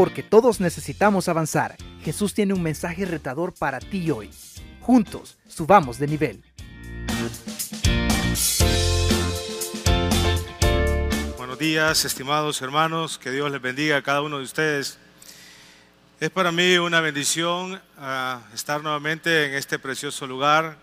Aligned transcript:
Porque 0.00 0.22
todos 0.22 0.60
necesitamos 0.60 1.28
avanzar. 1.28 1.76
Jesús 2.02 2.32
tiene 2.32 2.54
un 2.54 2.62
mensaje 2.62 3.04
retador 3.04 3.52
para 3.52 3.78
ti 3.80 4.10
hoy. 4.10 4.30
Juntos, 4.80 5.36
subamos 5.46 5.98
de 5.98 6.06
nivel. 6.06 6.42
Buenos 11.36 11.58
días, 11.58 12.06
estimados 12.06 12.62
hermanos. 12.62 13.18
Que 13.18 13.30
Dios 13.30 13.52
les 13.52 13.60
bendiga 13.60 13.98
a 13.98 14.02
cada 14.02 14.22
uno 14.22 14.38
de 14.38 14.44
ustedes. 14.44 14.98
Es 16.18 16.30
para 16.30 16.50
mí 16.50 16.78
una 16.78 17.02
bendición 17.02 17.78
ah, 17.98 18.40
estar 18.54 18.82
nuevamente 18.82 19.48
en 19.48 19.54
este 19.54 19.78
precioso 19.78 20.26
lugar, 20.26 20.78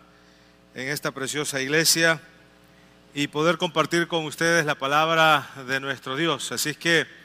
en 0.76 0.90
esta 0.90 1.10
preciosa 1.10 1.60
iglesia 1.60 2.22
y 3.16 3.26
poder 3.30 3.58
compartir 3.58 4.08
con 4.08 4.26
ustedes 4.26 4.64
la 4.64 4.76
palabra 4.76 5.50
de 5.68 5.80
nuestro 5.80 6.16
Dios. 6.16 6.52
Así 6.52 6.70
es 6.70 6.78
que 6.78 7.17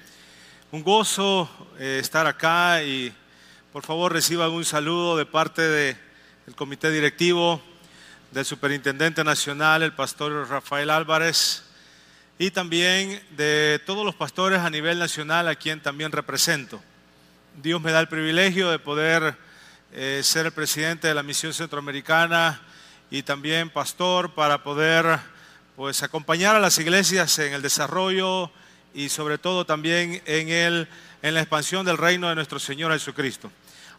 un 0.72 0.82
gozo 0.82 1.50
eh, 1.78 1.98
estar 2.00 2.26
acá 2.26 2.82
y 2.82 3.12
por 3.74 3.84
favor 3.84 4.10
reciban 4.10 4.50
un 4.50 4.64
saludo 4.64 5.18
de 5.18 5.26
parte 5.26 5.60
del 5.68 5.96
comité 6.56 6.90
directivo, 6.90 7.60
del 8.30 8.46
superintendente 8.46 9.22
nacional, 9.22 9.82
el 9.82 9.92
pastor 9.92 10.48
Rafael 10.48 10.88
Álvarez, 10.88 11.64
y 12.38 12.50
también 12.50 13.22
de 13.36 13.82
todos 13.84 14.02
los 14.02 14.14
pastores 14.14 14.60
a 14.60 14.70
nivel 14.70 14.98
nacional 14.98 15.46
a 15.46 15.56
quien 15.56 15.78
también 15.78 16.10
represento. 16.10 16.82
Dios 17.62 17.78
me 17.82 17.92
da 17.92 18.00
el 18.00 18.08
privilegio 18.08 18.70
de 18.70 18.78
poder 18.78 19.36
eh, 19.92 20.22
ser 20.24 20.46
el 20.46 20.52
presidente 20.52 21.06
de 21.06 21.14
la 21.14 21.22
misión 21.22 21.52
centroamericana 21.52 22.62
y 23.10 23.22
también 23.22 23.68
pastor 23.68 24.32
para 24.32 24.62
poder 24.62 25.20
pues 25.76 26.02
acompañar 26.02 26.56
a 26.56 26.60
las 26.60 26.78
iglesias 26.78 27.38
en 27.40 27.52
el 27.52 27.60
desarrollo 27.60 28.50
y 28.94 29.08
sobre 29.08 29.38
todo 29.38 29.64
también 29.64 30.22
en, 30.26 30.48
el, 30.48 30.88
en 31.22 31.34
la 31.34 31.40
expansión 31.40 31.84
del 31.86 31.98
reino 31.98 32.28
de 32.28 32.34
nuestro 32.34 32.58
Señor 32.58 32.92
Jesucristo. 32.92 33.50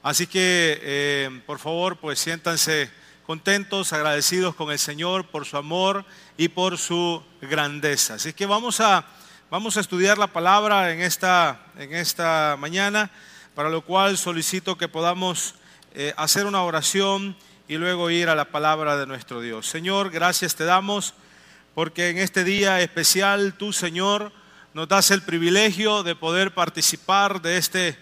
Así 0.02 0.28
que 0.28 0.80
eh, 0.82 1.42
por 1.46 1.60
favor 1.60 1.98
pues 1.98 2.20
siéntanse 2.20 2.90
contentos, 3.26 3.94
agradecidos 3.94 4.56
con 4.56 4.72
el 4.72 4.80
Señor 4.80 5.28
por 5.28 5.46
su 5.46 5.58
amor 5.58 6.06
y 6.38 6.50
por 6.50 6.78
su 6.78 7.24
grandeza. 7.42 8.16
Así 8.16 8.34
que 8.34 8.46
vamos 8.46 8.82
a, 8.82 9.06
vamos 9.50 9.78
a 9.78 9.80
estudiar 9.80 10.18
la 10.18 10.28
palabra 10.28 10.92
en 10.92 11.02
esta, 11.02 11.68
en 11.78 11.94
esta 11.94 12.58
mañana 12.60 13.10
para 13.56 13.70
lo 13.70 13.82
cual 13.82 14.18
solicito 14.18 14.78
que 14.78 14.88
podamos 14.88 15.56
eh, 15.94 16.14
hacer 16.18 16.46
una 16.46 16.64
oración 16.64 17.36
y 17.68 17.78
luego 17.78 18.10
ir 18.10 18.30
a 18.30 18.36
la 18.36 18.46
palabra 18.46 18.98
de 18.98 19.06
nuestro 19.06 19.42
Dios. 19.42 19.68
Señor, 19.68 20.10
gracias 20.10 20.56
te 20.56 20.66
damos 20.66 21.14
porque 21.76 22.10
en 22.10 22.18
este 22.18 22.44
día 22.44 22.82
especial 22.82 23.54
tú, 23.54 23.74
Señor, 23.74 24.32
nos 24.74 24.88
das 24.88 25.12
el 25.12 25.22
privilegio 25.22 26.02
de 26.02 26.16
poder 26.16 26.54
participar 26.54 27.42
de 27.42 27.58
este 27.58 27.98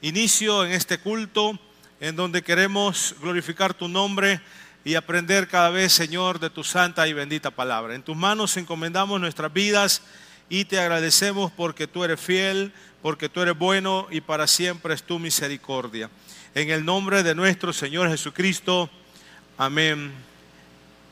inicio 0.00 0.64
en 0.64 0.72
este 0.72 0.98
culto 0.98 1.58
en 2.00 2.16
donde 2.16 2.42
queremos 2.42 3.14
glorificar 3.20 3.74
tu 3.74 3.86
nombre 3.86 4.40
y 4.84 4.96
aprender 4.96 5.46
cada 5.46 5.70
vez, 5.70 5.92
Señor, 5.92 6.40
de 6.40 6.50
tu 6.50 6.64
santa 6.64 7.06
y 7.06 7.12
bendita 7.12 7.50
palabra. 7.50 7.94
En 7.94 8.02
tus 8.02 8.16
manos 8.16 8.56
encomendamos 8.56 9.20
nuestras 9.20 9.52
vidas 9.52 10.02
y 10.48 10.64
te 10.64 10.80
agradecemos 10.80 11.52
porque 11.52 11.86
tú 11.86 12.02
eres 12.02 12.20
fiel, 12.20 12.72
porque 13.02 13.28
tú 13.28 13.40
eres 13.40 13.56
bueno 13.56 14.08
y 14.10 14.20
para 14.20 14.48
siempre 14.48 14.94
es 14.94 15.04
tu 15.04 15.20
misericordia. 15.20 16.10
En 16.54 16.70
el 16.70 16.84
nombre 16.84 17.22
de 17.22 17.34
nuestro 17.34 17.72
Señor 17.72 18.08
Jesucristo, 18.10 18.90
amén 19.58 20.12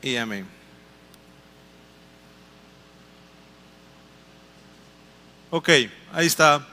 y 0.01 0.17
amén. 0.17 0.54
Ok, 5.57 5.69
ahí 6.11 6.27
está. 6.27 6.67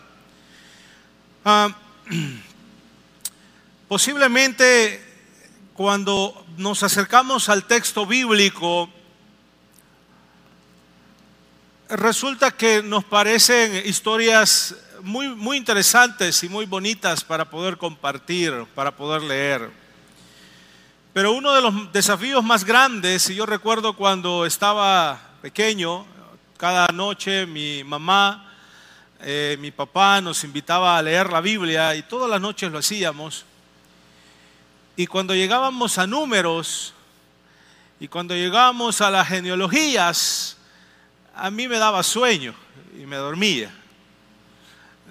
Ah, 1.44 1.72
posiblemente 3.88 5.00
cuando 5.72 6.44
nos 6.56 6.82
acercamos 6.82 7.48
al 7.48 7.62
texto 7.68 8.04
bíblico, 8.06 8.90
resulta 11.90 12.50
que 12.50 12.82
nos 12.82 13.04
parecen 13.04 13.86
historias 13.86 14.74
muy, 15.00 15.28
muy 15.28 15.58
interesantes 15.58 16.42
y 16.42 16.48
muy 16.48 16.66
bonitas 16.66 17.22
para 17.22 17.48
poder 17.48 17.78
compartir, 17.78 18.66
para 18.74 18.96
poder 18.96 19.22
leer. 19.22 19.70
Pero 21.12 21.34
uno 21.34 21.52
de 21.54 21.62
los 21.62 21.92
desafíos 21.92 22.42
más 22.42 22.64
grandes, 22.64 23.30
y 23.30 23.36
yo 23.36 23.46
recuerdo 23.46 23.92
cuando 23.92 24.44
estaba 24.44 25.20
pequeño, 25.40 26.04
cada 26.56 26.88
noche 26.88 27.46
mi 27.46 27.84
mamá, 27.84 28.48
eh, 29.22 29.56
mi 29.60 29.70
papá 29.70 30.20
nos 30.20 30.44
invitaba 30.44 30.98
a 30.98 31.02
leer 31.02 31.30
la 31.30 31.40
Biblia 31.40 31.94
y 31.94 32.02
todas 32.02 32.28
las 32.28 32.40
noches 32.40 32.70
lo 32.70 32.78
hacíamos. 32.78 33.44
Y 34.96 35.06
cuando 35.06 35.34
llegábamos 35.34 35.98
a 35.98 36.06
números 36.06 36.94
y 37.98 38.08
cuando 38.08 38.34
llegábamos 38.34 39.00
a 39.00 39.10
las 39.10 39.28
genealogías, 39.28 40.56
a 41.34 41.50
mí 41.50 41.68
me 41.68 41.78
daba 41.78 42.02
sueño 42.02 42.54
y 43.00 43.06
me 43.06 43.16
dormía 43.16 43.72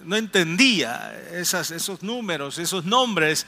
no 0.05 0.15
entendía 0.15 1.13
esos 1.31 2.03
números, 2.03 2.57
esos 2.57 2.85
nombres, 2.85 3.45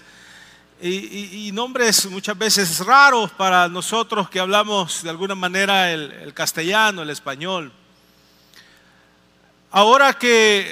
y, 0.81 1.51
nombres 1.53 2.05
muchas 2.07 2.37
veces 2.37 2.79
raros 2.79 3.31
para 3.31 3.69
nosotros 3.69 4.29
que 4.29 4.39
hablamos 4.39 5.03
de 5.03 5.09
alguna 5.09 5.35
manera 5.35 5.91
el, 5.91 6.33
castellano, 6.33 7.03
el 7.03 7.09
español. 7.09 7.71
Ahora 9.75 10.13
que 10.13 10.71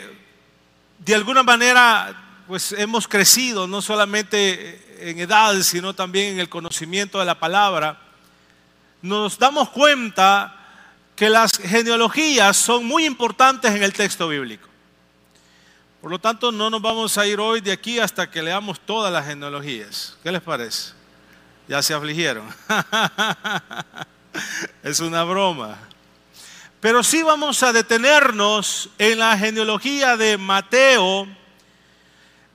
de 1.00 1.16
alguna 1.16 1.42
manera 1.42 2.44
pues 2.48 2.72
hemos 2.74 3.08
crecido 3.08 3.66
no 3.66 3.82
solamente 3.82 5.10
en 5.10 5.18
edad, 5.18 5.60
sino 5.64 5.96
también 5.96 6.34
en 6.34 6.40
el 6.40 6.50
conocimiento 6.50 7.18
de 7.18 7.26
la 7.26 7.40
palabra, 7.40 8.00
nos 9.02 9.40
damos 9.40 9.70
cuenta 9.70 10.56
que 11.16 11.32
las 11.32 11.54
genealogías 11.54 12.56
son 12.56 12.86
muy 12.86 13.06
importantes 13.06 13.72
en 13.72 13.82
el 13.82 13.92
texto 13.92 14.28
bíblico. 14.28 14.70
Por 16.00 16.12
lo 16.12 16.20
tanto, 16.20 16.52
no 16.52 16.70
nos 16.70 16.84
vamos 16.84 17.18
a 17.18 17.26
ir 17.26 17.40
hoy 17.40 17.60
de 17.60 17.72
aquí 17.72 17.98
hasta 17.98 18.30
que 18.30 18.44
leamos 18.44 18.80
todas 18.82 19.12
las 19.12 19.26
genealogías. 19.26 20.16
¿Qué 20.22 20.32
les 20.32 20.44
parece? 20.44 20.92
Ya 21.68 21.82
se 21.82 21.96
afligieron. 21.96 22.48
es 24.84 25.00
una 25.00 25.24
broma. 25.24 25.91
Pero 26.82 27.04
sí 27.04 27.22
vamos 27.22 27.62
a 27.62 27.72
detenernos 27.72 28.90
en 28.98 29.20
la 29.20 29.38
genealogía 29.38 30.18
de 30.18 30.36
Mateo, 30.40 31.28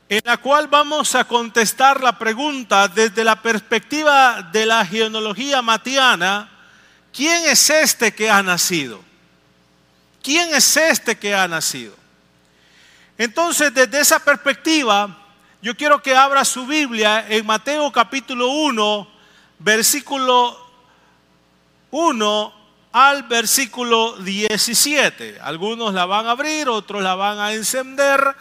en 0.08 0.20
la 0.24 0.36
cual 0.38 0.66
vamos 0.66 1.14
a 1.14 1.22
contestar 1.22 2.02
la 2.02 2.18
pregunta 2.18 2.88
desde 2.88 3.22
la 3.22 3.40
perspectiva 3.40 4.42
de 4.50 4.66
la 4.66 4.84
genealogía 4.84 5.62
matiana, 5.62 6.50
¿quién 7.12 7.44
es 7.44 7.70
este 7.70 8.12
que 8.12 8.28
ha 8.28 8.42
nacido? 8.42 9.00
¿Quién 10.24 10.52
es 10.52 10.76
este 10.76 11.16
que 11.16 11.32
ha 11.32 11.46
nacido? 11.46 11.94
Entonces, 13.16 13.72
desde 13.72 14.00
esa 14.00 14.18
perspectiva, 14.18 15.16
yo 15.62 15.76
quiero 15.76 16.02
que 16.02 16.16
abra 16.16 16.44
su 16.44 16.66
Biblia 16.66 17.24
en 17.28 17.46
Mateo 17.46 17.92
capítulo 17.92 18.48
1, 18.48 19.08
versículo 19.60 20.58
1 21.92 22.55
al 22.96 23.24
versículo 23.24 24.16
17. 24.16 25.38
Algunos 25.42 25.92
la 25.92 26.06
van 26.06 26.26
a 26.26 26.30
abrir, 26.30 26.70
otros 26.70 27.02
la 27.02 27.14
van 27.14 27.38
a 27.38 27.52
encender, 27.52 28.34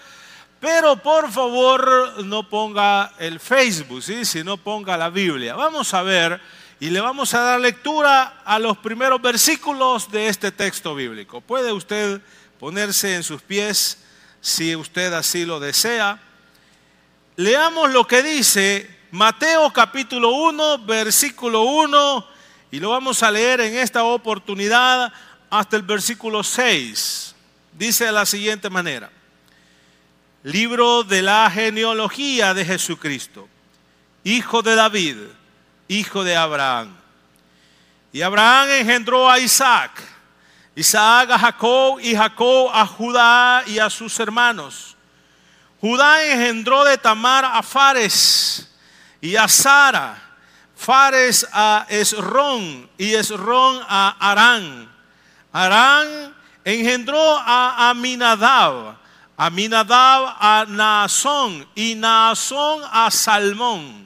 pero 0.62 0.96
por 0.96 1.30
favor 1.30 2.24
no 2.24 2.48
ponga 2.48 3.12
el 3.20 3.42
Facebook, 3.42 4.02
¿sí? 4.02 4.24
sino 4.24 4.56
ponga 4.56 4.96
la 4.96 5.10
Biblia. 5.10 5.56
Vamos 5.56 5.94
a 5.94 6.04
ver 6.04 6.40
y 6.80 6.90
le 6.90 7.02
vamos 7.02 7.34
a 7.34 7.42
dar 7.42 7.60
lectura 7.60 8.42
a 8.46 8.58
los 8.58 8.78
primeros 8.78 9.22
versículos 9.22 10.10
de 10.10 10.30
este 10.30 10.54
texto 10.54 10.96
bíblico. 10.96 11.42
¿Puede 11.42 11.74
usted 11.74 12.22
ponerse 12.58 13.13
en 13.13 13.24
sus 13.24 13.42
pies? 13.42 13.98
si 14.46 14.75
usted 14.75 15.12
así 15.13 15.44
lo 15.44 15.60
desea. 15.60 16.19
Leamos 17.36 17.92
lo 17.92 18.06
que 18.06 18.22
dice 18.22 18.88
Mateo 19.10 19.74
capítulo 19.74 20.30
1, 20.34 20.86
versículo 20.86 21.63
1, 21.63 22.35
y 22.75 22.80
lo 22.81 22.89
vamos 22.89 23.24
a 23.24 23.31
leer 23.31 23.62
en 23.62 23.77
esta 23.77 24.04
oportunidad 24.04 25.13
hasta 25.50 25.77
el 25.77 25.81
versículo 25.83 26.44
6. 26.44 27.33
Dice 27.72 28.04
de 28.04 28.12
la 28.12 28.25
siguiente 28.25 28.69
manera, 28.69 29.10
libro 30.44 31.06
de 31.06 31.22
la 31.22 31.50
genealogía 31.50 32.54
de 32.54 32.66
Jesucristo, 32.66 33.48
hijo 34.25 34.62
de 34.62 34.75
David, 34.75 35.16
hijo 35.88 36.25
de 36.25 36.36
Abraham. 36.36 36.94
Y 38.12 38.22
Abraham 38.22 38.68
engendró 38.72 39.31
a 39.31 39.39
Isaac 39.39 40.04
Isaac 40.75 41.31
a 41.31 41.39
Jacob 41.39 42.01
y 42.01 42.13
Jacob 42.13 42.72
a 42.74 42.86
Judá 42.86 43.63
y 43.68 43.80
a 43.80 43.89
sus 43.89 44.19
hermanos. 44.19 44.98
Judá 45.80 46.25
engendró 46.25 46.83
de 46.83 46.98
Tamar 46.98 47.45
a 47.45 47.63
Fares 47.63 48.69
y 49.22 49.38
a 49.38 49.48
Sara. 49.48 50.25
Fares 50.86 51.48
a 51.52 51.88
Esrón 51.90 52.88
y 52.96 53.16
Esrón 53.16 53.82
a 53.90 54.16
Arán. 54.20 54.88
Arán 55.52 56.36
engendró 56.64 57.40
a 57.40 57.90
Aminadab. 57.90 58.96
Aminadab 59.36 60.36
a 60.40 60.66
Naasón 60.68 61.68
y 61.74 61.96
Naasón 61.96 62.84
a 62.92 63.10
Salmón. 63.10 64.06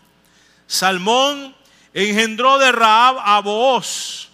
Salmón 0.68 1.54
engendró 1.94 2.58
de 2.58 2.72
Raab 2.72 3.18
a 3.26 3.42
Booz. 3.42 4.30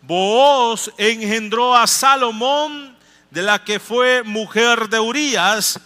Booz 0.00 0.90
engendró 0.96 1.76
a 1.76 1.86
Salomón, 1.86 2.96
de 3.30 3.42
la 3.42 3.62
que 3.62 3.78
fue 3.78 4.22
mujer 4.22 4.88
de 4.88 4.98
Urías. 4.98 5.78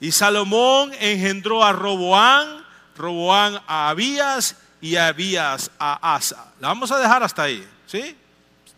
Y 0.00 0.10
Salomón 0.10 0.90
engendró 0.98 1.62
a 1.62 1.72
Roboán, 1.72 2.64
Roboán 2.96 3.60
a 3.66 3.90
Abías 3.90 4.56
y 4.84 4.96
Abías 4.96 5.70
a 5.78 6.14
Asa. 6.14 6.52
La 6.60 6.68
vamos 6.68 6.92
a 6.92 6.98
dejar 6.98 7.22
hasta 7.22 7.44
ahí, 7.44 7.66
¿sí? 7.86 8.14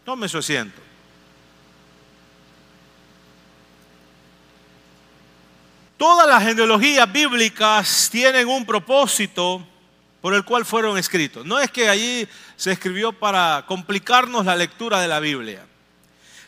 Tome 0.05 0.29
su 0.29 0.39
asiento. 0.39 0.81
Todas 5.97 6.29
las 6.29 6.45
genealogías 6.45 7.11
bíblicas 7.11 8.09
tienen 8.09 8.47
un 8.47 8.65
propósito 8.65 9.67
por 10.21 10.33
el 10.33 10.45
cual 10.45 10.65
fueron 10.65 10.97
escritos. 10.97 11.45
No 11.45 11.59
es 11.59 11.73
que 11.73 11.89
allí 11.89 12.29
se 12.55 12.71
escribió 12.71 13.13
para 13.13 13.65
complicarnos 13.67 14.47
la 14.47 14.55
lectura 14.55 15.01
de 15.01 15.09
la 15.09 15.19
Biblia. 15.19 15.67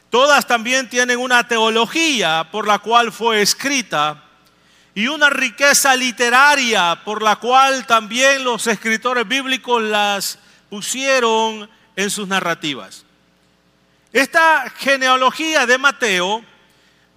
Todas 0.08 0.46
también 0.46 0.88
tienen 0.88 1.18
una 1.18 1.48
teología 1.48 2.48
por 2.52 2.64
la 2.64 2.78
cual 2.78 3.10
fue 3.10 3.42
escrita 3.42 4.22
y 4.98 5.06
una 5.06 5.30
riqueza 5.30 5.94
literaria 5.94 7.02
por 7.04 7.22
la 7.22 7.36
cual 7.36 7.86
también 7.86 8.42
los 8.42 8.66
escritores 8.66 9.28
bíblicos 9.28 9.80
las 9.80 10.40
pusieron 10.68 11.70
en 11.94 12.10
sus 12.10 12.26
narrativas. 12.26 13.04
Esta 14.12 14.68
genealogía 14.76 15.66
de 15.66 15.78
Mateo 15.78 16.42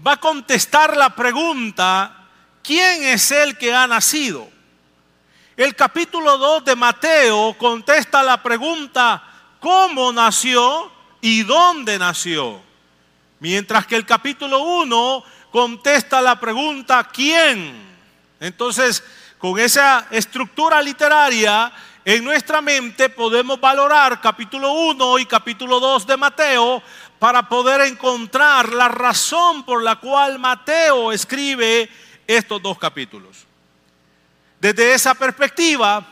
va 0.06 0.12
a 0.12 0.20
contestar 0.20 0.96
la 0.96 1.16
pregunta 1.16 2.28
¿quién 2.62 3.02
es 3.02 3.32
el 3.32 3.58
que 3.58 3.74
ha 3.74 3.88
nacido? 3.88 4.48
El 5.58 5.76
capítulo 5.76 6.38
2 6.38 6.66
de 6.66 6.76
Mateo 6.76 7.58
contesta 7.58 8.22
la 8.22 8.44
pregunta, 8.44 9.24
¿cómo 9.60 10.14
nació 10.14 10.92
y 11.20 11.42
dónde 11.42 11.98
nació? 11.98 12.62
Mientras 13.40 13.88
que 13.88 13.96
el 13.96 14.06
capítulo 14.06 14.60
1 14.60 15.24
contesta 15.52 16.22
la 16.22 16.40
pregunta, 16.40 17.08
¿quién? 17.12 17.74
Entonces, 18.40 19.04
con 19.38 19.60
esa 19.60 20.08
estructura 20.10 20.82
literaria, 20.82 21.72
en 22.04 22.24
nuestra 22.24 22.62
mente 22.62 23.10
podemos 23.10 23.60
valorar 23.60 24.20
capítulo 24.22 24.72
1 24.72 25.20
y 25.20 25.26
capítulo 25.26 25.80
2 25.80 26.08
de 26.08 26.18
Mateo 26.18 26.82
para 27.20 27.48
poder 27.48 27.82
encontrar 27.82 28.74
la 28.74 28.88
razón 28.88 29.64
por 29.64 29.84
la 29.84 29.98
cual 29.98 30.40
Mateo 30.40 31.12
escribe 31.12 31.90
estos 32.26 32.62
dos 32.62 32.80
capítulos. 32.80 33.46
Desde 34.60 34.94
esa 34.94 35.14
perspectiva, 35.14 36.04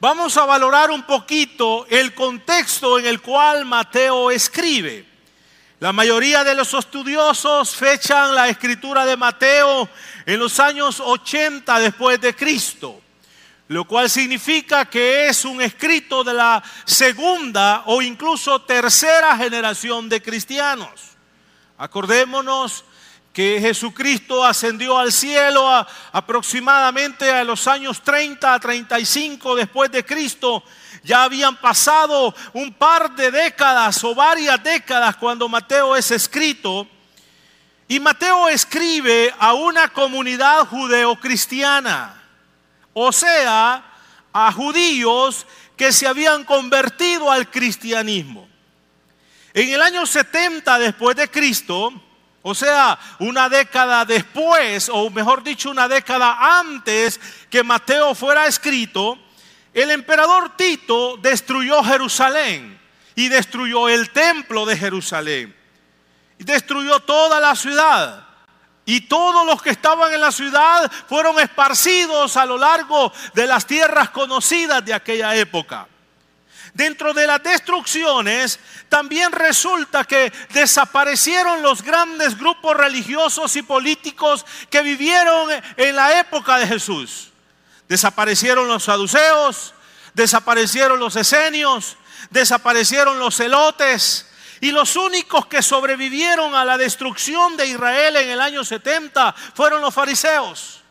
vamos 0.00 0.36
a 0.36 0.44
valorar 0.44 0.90
un 0.90 1.02
poquito 1.04 1.86
el 1.88 2.12
contexto 2.14 2.98
en 2.98 3.06
el 3.06 3.22
cual 3.22 3.64
Mateo 3.64 4.30
escribe. 4.30 5.11
La 5.82 5.92
mayoría 5.92 6.44
de 6.44 6.54
los 6.54 6.72
estudiosos 6.74 7.74
fechan 7.74 8.36
la 8.36 8.48
escritura 8.48 9.04
de 9.04 9.16
Mateo 9.16 9.88
en 10.24 10.38
los 10.38 10.60
años 10.60 11.00
80 11.00 11.80
después 11.80 12.20
de 12.20 12.36
Cristo, 12.36 13.02
lo 13.66 13.84
cual 13.84 14.08
significa 14.08 14.84
que 14.84 15.26
es 15.26 15.44
un 15.44 15.60
escrito 15.60 16.22
de 16.22 16.34
la 16.34 16.62
segunda 16.84 17.82
o 17.86 18.00
incluso 18.00 18.62
tercera 18.62 19.36
generación 19.36 20.08
de 20.08 20.22
cristianos. 20.22 21.16
Acordémonos 21.78 22.84
que 23.32 23.58
Jesucristo 23.60 24.44
ascendió 24.44 24.96
al 24.96 25.10
cielo 25.10 25.68
aproximadamente 26.12 27.28
a 27.28 27.42
los 27.42 27.66
años 27.66 28.02
30 28.02 28.54
a 28.54 28.60
35 28.60 29.56
después 29.56 29.90
de 29.90 30.04
Cristo. 30.04 30.62
Ya 31.04 31.24
habían 31.24 31.56
pasado 31.56 32.34
un 32.52 32.72
par 32.72 33.14
de 33.14 33.30
décadas 33.30 34.02
o 34.04 34.14
varias 34.14 34.62
décadas 34.62 35.16
cuando 35.16 35.48
Mateo 35.48 35.96
es 35.96 36.10
escrito. 36.10 36.86
Y 37.88 37.98
Mateo 37.98 38.48
escribe 38.48 39.34
a 39.38 39.54
una 39.54 39.88
comunidad 39.88 40.66
judeocristiana, 40.66 42.22
o 42.94 43.12
sea, 43.12 43.84
a 44.32 44.52
judíos 44.52 45.46
que 45.76 45.92
se 45.92 46.06
habían 46.06 46.44
convertido 46.44 47.30
al 47.30 47.50
cristianismo. 47.50 48.48
En 49.52 49.68
el 49.68 49.82
año 49.82 50.06
70 50.06 50.78
después 50.78 51.16
de 51.16 51.28
Cristo, 51.28 51.92
o 52.40 52.54
sea, 52.54 52.98
una 53.18 53.48
década 53.48 54.04
después, 54.04 54.88
o 54.88 55.10
mejor 55.10 55.42
dicho, 55.42 55.70
una 55.70 55.88
década 55.88 56.58
antes 56.58 57.20
que 57.50 57.62
Mateo 57.62 58.14
fuera 58.14 58.46
escrito, 58.46 59.18
el 59.74 59.90
emperador 59.90 60.56
Tito 60.56 61.16
destruyó 61.16 61.82
Jerusalén 61.82 62.78
y 63.14 63.28
destruyó 63.28 63.88
el 63.88 64.10
templo 64.10 64.66
de 64.66 64.76
Jerusalén. 64.76 65.56
Y 66.38 66.44
destruyó 66.44 67.00
toda 67.00 67.40
la 67.40 67.54
ciudad. 67.54 68.26
Y 68.84 69.02
todos 69.02 69.46
los 69.46 69.62
que 69.62 69.70
estaban 69.70 70.12
en 70.12 70.20
la 70.20 70.32
ciudad 70.32 70.90
fueron 71.08 71.38
esparcidos 71.38 72.36
a 72.36 72.44
lo 72.44 72.58
largo 72.58 73.12
de 73.32 73.46
las 73.46 73.66
tierras 73.66 74.10
conocidas 74.10 74.84
de 74.84 74.92
aquella 74.92 75.34
época. 75.36 75.86
Dentro 76.74 77.12
de 77.12 77.26
las 77.26 77.42
destrucciones 77.42 78.58
también 78.88 79.30
resulta 79.30 80.04
que 80.04 80.32
desaparecieron 80.50 81.62
los 81.62 81.82
grandes 81.82 82.36
grupos 82.36 82.76
religiosos 82.76 83.54
y 83.56 83.62
políticos 83.62 84.44
que 84.70 84.82
vivieron 84.82 85.50
en 85.76 85.96
la 85.96 86.18
época 86.18 86.56
de 86.56 86.66
Jesús. 86.66 87.31
Desaparecieron 87.88 88.68
los 88.68 88.84
saduceos, 88.84 89.74
desaparecieron 90.14 90.98
los 90.98 91.16
esenios, 91.16 91.96
desaparecieron 92.30 93.18
los 93.18 93.36
celotes. 93.36 94.28
Y 94.60 94.70
los 94.70 94.94
únicos 94.96 95.46
que 95.46 95.60
sobrevivieron 95.60 96.54
a 96.54 96.64
la 96.64 96.78
destrucción 96.78 97.56
de 97.56 97.66
Israel 97.66 98.16
en 98.16 98.30
el 98.30 98.40
año 98.40 98.64
70 98.64 99.34
fueron 99.54 99.80
los 99.80 99.92
fariseos. 99.92 100.82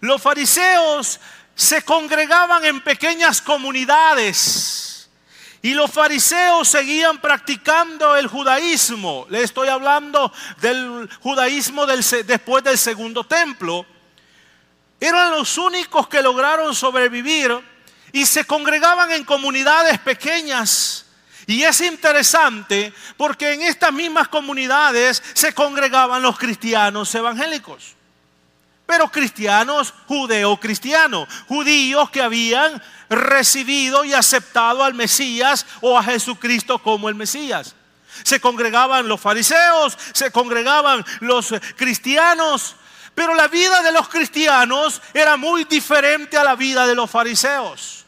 Los 0.00 0.22
fariseos 0.22 1.20
se 1.54 1.82
congregaban 1.82 2.64
en 2.64 2.82
pequeñas 2.82 3.40
comunidades 3.40 4.86
y 5.62 5.74
los 5.74 5.90
fariseos 5.90 6.68
seguían 6.68 7.20
practicando 7.20 8.14
el 8.14 8.28
judaísmo. 8.28 9.26
Le 9.30 9.42
estoy 9.42 9.68
hablando 9.68 10.32
del 10.60 11.08
judaísmo 11.20 11.86
después 11.86 12.62
del 12.62 12.78
segundo 12.78 13.24
templo. 13.24 13.84
Eran 15.00 15.30
los 15.32 15.58
únicos 15.58 16.08
que 16.08 16.22
lograron 16.22 16.74
sobrevivir 16.74 17.52
y 18.12 18.24
se 18.24 18.44
congregaban 18.44 19.12
en 19.12 19.24
comunidades 19.24 19.98
pequeñas. 19.98 21.04
Y 21.46 21.62
es 21.62 21.80
interesante 21.80 22.92
porque 23.16 23.52
en 23.52 23.62
estas 23.62 23.92
mismas 23.92 24.28
comunidades 24.28 25.22
se 25.34 25.52
congregaban 25.52 26.22
los 26.22 26.38
cristianos 26.38 27.14
evangélicos. 27.14 27.94
Pero 28.86 29.08
cristianos 29.08 29.92
judeo-cristianos, 30.06 31.28
judíos 31.48 32.08
que 32.10 32.22
habían 32.22 32.82
recibido 33.08 34.04
y 34.04 34.14
aceptado 34.14 34.82
al 34.82 34.94
Mesías 34.94 35.66
o 35.80 35.98
a 35.98 36.02
Jesucristo 36.02 36.78
como 36.78 37.08
el 37.08 37.14
Mesías. 37.14 37.74
Se 38.22 38.40
congregaban 38.40 39.08
los 39.08 39.20
fariseos, 39.20 39.96
se 40.12 40.30
congregaban 40.30 41.04
los 41.20 41.52
cristianos, 41.76 42.76
pero 43.16 43.34
la 43.34 43.48
vida 43.48 43.82
de 43.82 43.90
los 43.90 44.08
cristianos 44.08 45.02
era 45.12 45.36
muy 45.36 45.64
diferente 45.64 46.36
a 46.36 46.44
la 46.44 46.54
vida 46.54 46.86
de 46.86 46.94
los 46.94 47.10
fariseos 47.10 48.05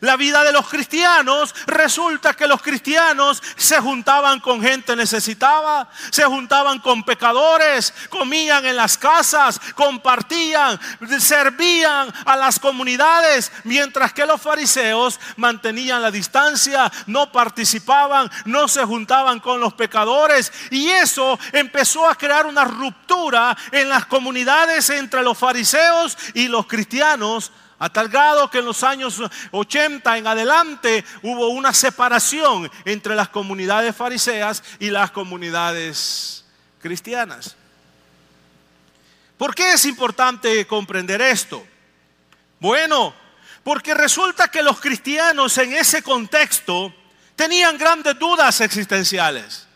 la 0.00 0.16
vida 0.16 0.44
de 0.44 0.52
los 0.52 0.68
cristianos, 0.68 1.54
resulta 1.66 2.34
que 2.34 2.46
los 2.46 2.62
cristianos 2.62 3.42
se 3.56 3.78
juntaban 3.78 4.40
con 4.40 4.62
gente 4.62 4.96
necesitada, 4.96 5.88
se 6.10 6.24
juntaban 6.24 6.80
con 6.80 7.02
pecadores, 7.04 7.92
comían 8.08 8.64
en 8.66 8.76
las 8.76 8.98
casas, 8.98 9.60
compartían, 9.74 10.78
servían 11.18 12.12
a 12.24 12.36
las 12.36 12.58
comunidades, 12.58 13.52
mientras 13.64 14.12
que 14.12 14.26
los 14.26 14.40
fariseos 14.40 15.20
mantenían 15.36 16.02
la 16.02 16.10
distancia, 16.10 16.90
no 17.06 17.30
participaban, 17.32 18.30
no 18.44 18.68
se 18.68 18.84
juntaban 18.84 19.40
con 19.40 19.60
los 19.60 19.74
pecadores. 19.74 20.52
Y 20.70 20.88
eso 20.88 21.38
empezó 21.52 22.08
a 22.08 22.14
crear 22.14 22.46
una 22.46 22.64
ruptura 22.64 23.56
en 23.72 23.88
las 23.88 24.06
comunidades 24.06 24.90
entre 24.90 25.22
los 25.22 25.38
fariseos 25.38 26.16
y 26.34 26.48
los 26.48 26.66
cristianos 26.66 27.52
a 27.78 27.90
tal 27.90 28.08
grado 28.08 28.50
que 28.50 28.58
en 28.58 28.64
los 28.64 28.82
años 28.82 29.20
80 29.50 30.18
en 30.18 30.26
adelante 30.26 31.04
hubo 31.22 31.48
una 31.48 31.72
separación 31.72 32.70
entre 32.84 33.14
las 33.14 33.28
comunidades 33.28 33.94
fariseas 33.94 34.62
y 34.78 34.90
las 34.90 35.10
comunidades 35.10 36.44
cristianas. 36.80 37.56
¿Por 39.36 39.54
qué 39.54 39.72
es 39.72 39.84
importante 39.84 40.66
comprender 40.66 41.20
esto? 41.20 41.66
Bueno, 42.60 43.14
porque 43.62 43.94
resulta 43.94 44.48
que 44.48 44.62
los 44.62 44.80
cristianos 44.80 45.58
en 45.58 45.72
ese 45.72 46.02
contexto 46.02 46.94
tenían 47.34 47.76
grandes 47.76 48.18
dudas 48.18 48.60
existenciales. 48.60 49.66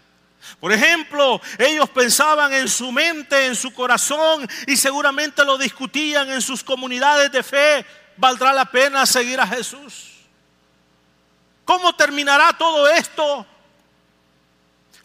Por 0.61 0.73
ejemplo, 0.73 1.41
ellos 1.57 1.89
pensaban 1.91 2.53
en 2.53 2.69
su 2.69 2.91
mente, 2.91 3.47
en 3.47 3.55
su 3.55 3.73
corazón 3.73 4.49
y 4.67 4.77
seguramente 4.77 5.45
lo 5.45 5.57
discutían 5.57 6.29
en 6.31 6.43
sus 6.43 6.65
comunidades 6.65 7.31
de 7.31 7.43
fe. 7.43 7.87
¿Valdrá 8.17 8.53
la 8.53 8.65
pena 8.65 9.07
seguir 9.07 9.41
a 9.41 9.47
Jesús? 9.47 10.15
¿Cómo 11.65 11.95
terminará 11.95 12.53
todo 12.59 12.89
esto? 12.89 13.47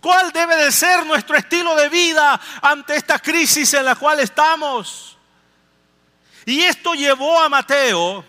¿Cuál 0.01 0.31
debe 0.31 0.55
de 0.55 0.71
ser 0.71 1.05
nuestro 1.05 1.37
estilo 1.37 1.75
de 1.75 1.87
vida 1.87 2.39
ante 2.61 2.95
esta 2.95 3.19
crisis 3.19 3.73
en 3.75 3.85
la 3.85 3.95
cual 3.95 4.19
estamos? 4.21 5.17
Y 6.45 6.61
esto 6.61 6.95
llevó 6.95 7.41
a 7.41 7.47
Mateo 7.47 8.25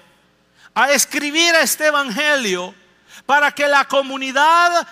a 0.75 0.91
escribir 0.91 1.55
este 1.55 1.87
evangelio 1.87 2.75
para 3.25 3.51
que 3.51 3.67
la 3.67 3.87
comunidad 3.87 4.87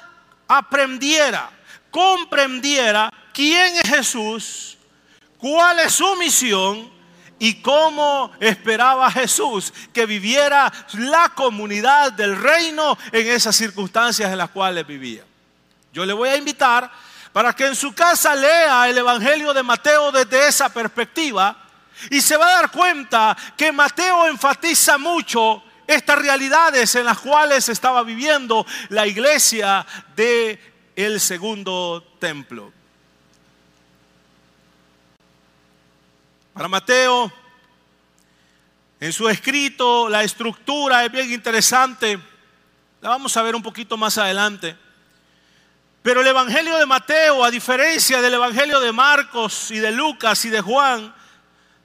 aprendiera 0.48 1.50
comprendiera 1.92 3.12
quién 3.32 3.76
es 3.76 3.88
Jesús, 3.88 4.78
cuál 5.38 5.78
es 5.78 5.92
su 5.92 6.16
misión 6.16 6.90
y 7.38 7.54
cómo 7.54 8.32
esperaba 8.40 9.10
Jesús 9.10 9.72
que 9.92 10.06
viviera 10.06 10.72
la 10.94 11.28
comunidad 11.28 12.12
del 12.12 12.40
reino 12.40 12.98
en 13.12 13.28
esas 13.28 13.54
circunstancias 13.54 14.32
en 14.32 14.38
las 14.38 14.50
cuales 14.50 14.86
vivía. 14.86 15.22
Yo 15.92 16.04
le 16.06 16.12
voy 16.12 16.30
a 16.30 16.36
invitar 16.36 16.90
para 17.32 17.52
que 17.52 17.66
en 17.66 17.76
su 17.76 17.94
casa 17.94 18.34
lea 18.34 18.88
el 18.88 18.98
Evangelio 18.98 19.52
de 19.52 19.62
Mateo 19.62 20.10
desde 20.10 20.48
esa 20.48 20.68
perspectiva 20.70 21.56
y 22.10 22.20
se 22.20 22.36
va 22.36 22.46
a 22.48 22.56
dar 22.62 22.70
cuenta 22.70 23.36
que 23.56 23.70
Mateo 23.70 24.26
enfatiza 24.26 24.96
mucho 24.96 25.62
estas 25.86 26.18
realidades 26.18 26.94
en 26.94 27.04
las 27.04 27.18
cuales 27.18 27.68
estaba 27.68 28.02
viviendo 28.02 28.64
la 28.88 29.06
iglesia 29.06 29.84
de 30.16 30.71
el 30.96 31.20
segundo 31.20 32.02
templo. 32.18 32.72
Para 36.52 36.68
Mateo, 36.68 37.32
en 39.00 39.12
su 39.12 39.28
escrito, 39.28 40.08
la 40.08 40.22
estructura 40.22 41.04
es 41.04 41.10
bien 41.10 41.32
interesante. 41.32 42.18
La 43.00 43.08
vamos 43.08 43.36
a 43.36 43.42
ver 43.42 43.56
un 43.56 43.62
poquito 43.62 43.96
más 43.96 44.18
adelante. 44.18 44.76
Pero 46.02 46.20
el 46.20 46.26
Evangelio 46.26 46.76
de 46.76 46.86
Mateo, 46.86 47.44
a 47.44 47.50
diferencia 47.50 48.20
del 48.20 48.34
Evangelio 48.34 48.80
de 48.80 48.92
Marcos 48.92 49.70
y 49.70 49.78
de 49.78 49.92
Lucas 49.92 50.44
y 50.44 50.50
de 50.50 50.60
Juan, 50.60 51.14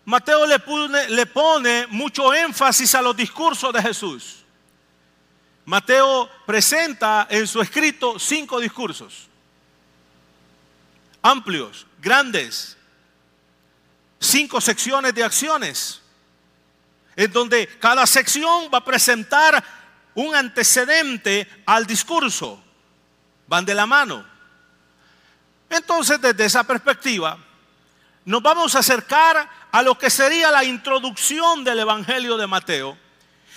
Mateo 0.05 0.45
le 0.45 0.59
pone, 0.59 1.09
le 1.09 1.25
pone 1.25 1.87
mucho 1.87 2.33
énfasis 2.33 2.95
a 2.95 3.01
los 3.01 3.15
discursos 3.15 3.71
de 3.73 3.81
Jesús. 3.81 4.36
Mateo 5.67 6.29
presenta 6.45 7.27
en 7.29 7.45
su 7.45 7.61
escrito 7.61 8.17
cinco 8.17 8.57
discursos, 8.57 9.27
amplios, 11.21 11.85
grandes, 11.99 12.77
cinco 14.17 14.61
secciones 14.61 15.13
de 15.13 15.25
acciones, 15.25 16.01
en 17.17 17.33
donde 17.33 17.67
cada 17.79 18.07
sección 18.07 18.69
va 18.73 18.77
a 18.77 18.85
presentar 18.85 19.61
un 20.15 20.33
antecedente 20.33 21.45
al 21.65 21.85
discurso, 21.85 22.63
van 23.45 23.65
de 23.65 23.75
la 23.75 23.85
mano. 23.85 24.25
Entonces, 25.69 26.21
desde 26.21 26.45
esa 26.45 26.63
perspectiva, 26.63 27.37
nos 28.23 28.41
vamos 28.41 28.73
a 28.73 28.79
acercar 28.79 29.49
a 29.69 29.81
lo 29.81 29.97
que 29.97 30.09
sería 30.09 30.49
la 30.49 30.63
introducción 30.63 31.65
del 31.65 31.79
Evangelio 31.79 32.37
de 32.37 32.47
Mateo 32.47 32.97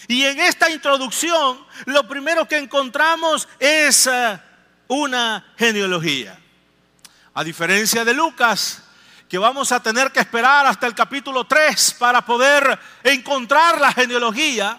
y 0.08 0.24
en 0.24 0.40
esta 0.40 0.70
introducción 0.70 1.64
lo 1.86 2.06
primero 2.06 2.46
que 2.46 2.58
encontramos 2.58 3.48
es 3.58 4.06
eh, 4.06 4.40
una 4.88 5.52
genealogía. 5.56 6.38
A 7.34 7.44
diferencia 7.44 8.04
de 8.04 8.12
Lucas, 8.12 8.82
que 9.28 9.38
vamos 9.38 9.70
a 9.70 9.80
tener 9.80 10.10
que 10.10 10.20
esperar 10.20 10.66
hasta 10.66 10.88
el 10.88 10.94
capítulo 10.94 11.46
3 11.46 11.94
para 11.98 12.24
poder 12.24 12.78
encontrar 13.04 13.80
la 13.80 13.92
genealogía, 13.92 14.78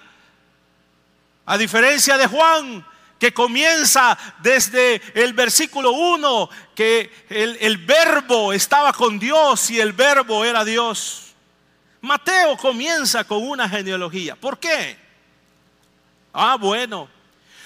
a 1.46 1.58
diferencia 1.58 2.18
de 2.18 2.28
Juan, 2.28 2.86
que 3.18 3.34
comienza 3.34 4.18
desde 4.40 5.02
el 5.14 5.34
versículo 5.34 5.92
1, 5.92 6.50
que 6.76 7.26
el, 7.30 7.58
el, 7.62 7.78
verbo 7.78 8.52
estaba 8.52 8.92
con 8.92 9.20
Dios 9.20 9.70
y 9.70 9.80
el 9.80 9.94
verbo 9.94 10.44
era 10.44 10.66
Dios. 10.66 11.34
Mateo 12.02 12.58
comienza 12.58 13.24
con 13.24 13.48
una 13.48 13.70
genealogía. 13.70 14.36
¿Por 14.36 14.60
qué? 14.60 15.01
Ah, 16.34 16.58
bueno. 16.60 17.10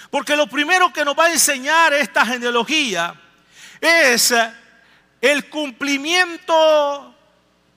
Porque 0.10 0.36
lo 0.36 0.48
primero 0.48 0.94
que 0.94 1.04
nos 1.04 1.18
va 1.18 1.26
a 1.26 1.32
enseñar 1.34 1.94
esta 1.94 2.26
genealogía 2.26 3.14
es 3.82 4.32
eh, 4.32 4.54
el 5.22 5.50
cumplimiento 5.50 7.14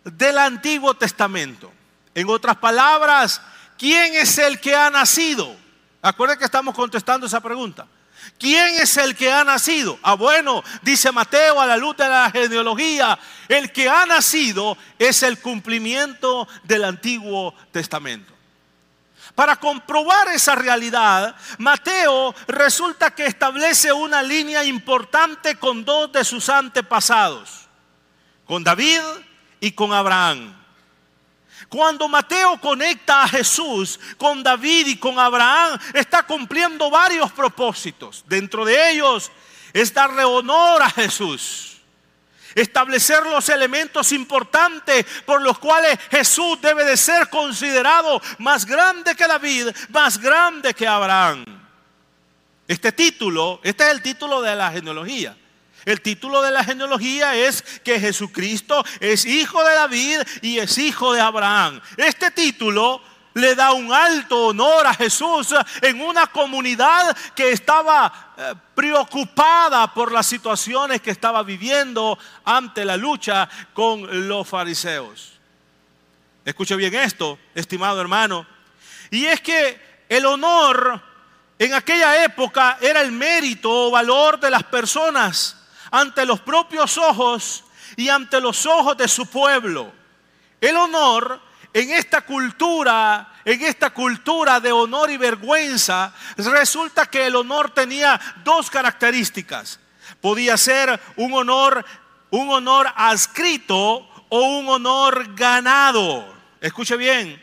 del 0.04 0.38
Antiguo 0.38 0.95
Testamento. 0.95 1.73
En 2.14 2.28
otras 2.28 2.57
palabras, 2.57 3.40
¿quién 3.76 4.14
es 4.14 4.38
el 4.38 4.61
que 4.61 4.75
ha 4.75 4.90
nacido? 4.90 5.54
Acuérdense 6.00 6.38
que 6.38 6.45
estamos 6.45 6.75
contestando 6.75 7.26
esa 7.26 7.40
pregunta. 7.40 7.87
¿Quién 8.38 8.76
es 8.80 8.97
el 8.97 9.16
que 9.16 9.33
ha 9.33 9.42
nacido? 9.42 9.99
Ah, 10.02 10.14
bueno, 10.14 10.62
dice 10.83 11.11
Mateo 11.11 11.61
a 11.61 11.66
la 11.66 11.76
luz 11.76 11.97
de 11.97 12.09
la 12.09 12.30
genealogía, 12.30 13.18
el 13.49 13.73
que 13.73 13.88
ha 13.88 14.07
nacido 14.07 14.76
es 14.99 15.23
el 15.23 15.40
cumplimiento 15.40 16.47
del 16.64 16.85
Antiguo 16.85 17.54
Testamento. 17.73 18.38
Para 19.38 19.54
comprobar 19.54 20.26
esa 20.30 20.57
realidad, 20.57 21.37
Mateo 21.59 22.35
resulta 22.49 23.12
que 23.12 23.25
establece 23.25 23.92
una 23.92 24.21
línea 24.21 24.64
importante 24.64 25.54
con 25.54 25.85
dos 25.85 26.11
de 26.11 26.25
sus 26.25 26.49
antepasados, 26.49 27.68
con 28.45 28.64
David 28.64 29.00
y 29.61 29.71
con 29.71 29.92
Abraham. 29.92 30.52
Cuando 31.68 32.09
Mateo 32.09 32.61
conecta 32.61 33.23
a 33.23 33.28
Jesús 33.28 34.00
con 34.16 34.42
David 34.42 34.88
y 34.88 34.97
con 34.97 35.21
Abraham, 35.21 35.78
está 35.95 36.25
cumpliendo 36.25 36.90
varios 36.90 37.30
propósitos. 37.30 38.25
Dentro 38.26 38.64
de 38.64 38.90
ellos 38.90 39.30
es 39.73 39.95
darle 39.95 40.25
honor 40.25 40.83
a 40.83 40.90
Jesús 40.90 41.77
establecer 42.55 43.25
los 43.26 43.49
elementos 43.49 44.12
importantes 44.12 45.05
por 45.25 45.43
los 45.43 45.59
cuales 45.59 45.99
Jesús 46.11 46.61
debe 46.61 46.85
de 46.85 46.97
ser 46.97 47.28
considerado 47.28 48.21
más 48.38 48.64
grande 48.64 49.14
que 49.14 49.26
David, 49.26 49.69
más 49.90 50.19
grande 50.19 50.75
que 50.75 50.87
Abraham. 50.87 51.45
Este 52.67 52.93
título, 52.93 53.61
este 53.62 53.85
es 53.85 53.90
el 53.90 54.02
título 54.02 54.43
de 54.43 54.55
la 54.55 54.71
genealogía. 54.71 55.37
El 55.85 56.02
título 56.02 56.43
de 56.43 56.50
la 56.50 56.62
genealogía 56.62 57.35
es 57.35 57.62
que 57.83 57.99
Jesucristo 57.99 58.85
es 59.00 59.25
hijo 59.25 59.64
de 59.64 59.75
David 59.75 60.19
y 60.43 60.59
es 60.59 60.76
hijo 60.76 61.14
de 61.14 61.21
Abraham. 61.23 61.81
Este 61.97 62.31
título 62.31 63.00
le 63.35 63.54
da 63.54 63.73
un 63.73 63.92
alto 63.92 64.47
honor 64.47 64.87
a 64.87 64.94
Jesús 64.94 65.54
en 65.82 66.00
una 66.00 66.26
comunidad 66.26 67.16
que 67.35 67.52
estaba 67.52 68.32
eh, 68.37 68.54
preocupada 68.75 69.92
por 69.92 70.12
las 70.12 70.26
situaciones 70.26 71.00
que 71.00 71.11
estaba 71.11 71.42
viviendo 71.42 72.18
ante 72.44 72.85
la 72.85 72.97
lucha 72.97 73.49
con 73.73 74.28
los 74.28 74.49
fariseos. 74.49 75.32
Escuche 76.44 76.76
bien 76.76 76.94
esto, 76.94 77.38
estimado 77.54 78.00
hermano. 78.00 78.47
Y 79.11 79.26
es 79.26 79.40
que 79.40 80.04
el 80.08 80.25
honor 80.26 81.02
en 81.58 81.75
aquella 81.75 82.25
época 82.25 82.78
era 82.80 83.00
el 83.00 83.12
mérito 83.12 83.88
o 83.88 83.90
valor 83.90 84.38
de 84.40 84.50
las 84.50 84.62
personas 84.64 85.56
ante 85.90 86.25
los 86.25 86.40
propios 86.40 86.97
ojos 86.99 87.64
y 87.97 88.08
ante 88.08 88.40
los 88.40 88.64
ojos 88.66 88.97
de 88.97 89.08
su 89.08 89.26
pueblo. 89.26 89.92
El 90.61 90.76
honor 90.76 91.40
en 91.78 91.92
esta 91.92 92.23
cultura, 92.23 93.35
en 93.44 93.62
esta 93.62 93.90
cultura 93.90 94.58
de 94.58 94.73
honor 94.73 95.11
y 95.11 95.16
vergüenza, 95.16 96.12
resulta 96.37 97.06
que 97.06 97.26
el 97.26 97.37
honor 97.37 97.70
tenía 97.70 98.20
dos 98.42 98.68
características. 98.68 99.78
Podía 100.20 100.56
ser 100.56 101.00
un 101.16 101.32
honor, 101.35 101.85
un 102.30 102.50
honor 102.50 102.92
adscrito 102.97 104.08
o 104.28 104.58
un 104.58 104.68
honor 104.68 105.37
ganado. 105.37 106.35
Escuche 106.61 106.97
bien. 106.97 107.40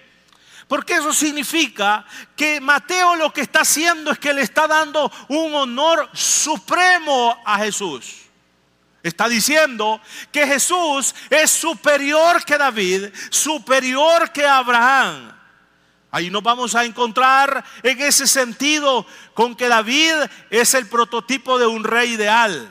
Porque 0.67 0.95
eso 0.95 1.13
significa 1.13 2.05
que 2.35 2.59
Mateo 2.59 3.15
lo 3.15 3.31
que 3.31 3.41
está 3.41 3.61
haciendo 3.61 4.11
es 4.11 4.19
que 4.19 4.33
le 4.33 4.41
está 4.41 4.67
dando 4.67 5.09
un 5.29 5.53
honor 5.55 6.09
supremo 6.11 7.41
a 7.45 7.59
Jesús. 7.59 8.24
Está 9.05 9.29
diciendo 9.29 10.01
que 10.31 10.47
Jesús 10.47 11.13
es 11.29 11.51
superior 11.51 12.43
que 12.43 12.57
David, 12.57 13.09
superior 13.29 14.31
que 14.31 14.43
Abraham. 14.43 15.31
Ahí 16.09 16.31
nos 16.31 16.41
vamos 16.41 16.73
a 16.73 16.83
encontrar 16.83 17.63
en 17.83 18.01
ese 18.01 18.25
sentido 18.25 19.05
con 19.35 19.53
que 19.53 19.67
David 19.67 20.15
es 20.49 20.73
el 20.73 20.87
prototipo 20.87 21.59
de 21.59 21.67
un 21.67 21.83
rey 21.83 22.13
ideal. 22.13 22.67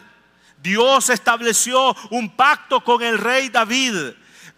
Dios 0.60 1.08
estableció 1.08 1.94
un 2.10 2.34
pacto 2.34 2.82
con 2.82 3.00
el 3.00 3.18
rey 3.18 3.48
David, 3.48 3.94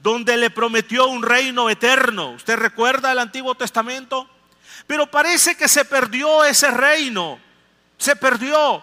donde 0.01 0.39
le 0.39 0.49
prometió 0.49 1.09
un 1.09 1.23
reino 1.23 1.69
eterno. 1.69 2.31
¿Usted 2.31 2.57
recuerda 2.57 3.13
el 3.13 3.19
Antiguo 3.19 3.55
Testamento? 3.55 4.27
Pero 4.87 5.11
parece 5.11 5.59
que 5.59 5.69
se 5.69 5.85
perdió 5.85 6.43
ese 6.43 6.71
reino. 6.71 7.39
Se 7.99 8.17
perdió 8.17 8.83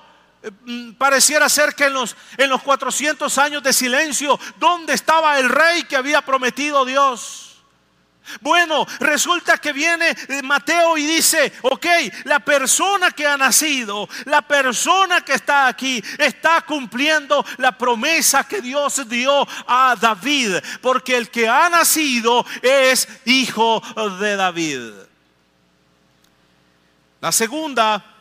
pareciera 0.98 1.48
ser 1.50 1.74
que 1.76 1.86
en 1.86 1.94
los, 1.94 2.16
en 2.38 2.50
los 2.50 2.62
400 2.62 3.38
años 3.38 3.64
de 3.64 3.74
silencio, 3.74 4.40
¿dónde 4.58 4.94
estaba 4.94 5.40
el 5.40 5.50
rey 5.50 5.84
que 5.84 5.96
había 5.96 6.22
prometido 6.22 6.86
Dios? 6.86 7.44
Bueno, 8.40 8.86
resulta 9.00 9.58
que 9.58 9.74
viene 9.74 10.10
eh, 10.10 10.42
Mateo 10.44 10.98
y 10.98 11.06
dice, 11.06 11.52
ok, 11.62 11.86
la 12.24 12.40
persona 12.40 13.12
que 13.12 13.28
ha 13.28 13.38
nacido, 13.38 14.08
la 14.26 14.42
persona 14.42 15.22
que 15.22 15.34
está 15.34 15.68
aquí, 15.68 16.02
está 16.18 16.62
cumpliendo 16.62 17.46
la 17.58 17.78
promesa 17.78 18.46
que 18.46 18.62
Dios 18.62 19.08
dio 19.10 19.46
a 19.68 19.96
David, 20.00 20.56
porque 20.82 21.18
el 21.18 21.30
que 21.30 21.48
ha 21.48 21.70
nacido 21.70 22.46
es 22.62 23.08
hijo 23.26 23.82
de 24.20 24.36
David. 24.36 24.92
La 27.20 27.32
segunda 27.32 28.13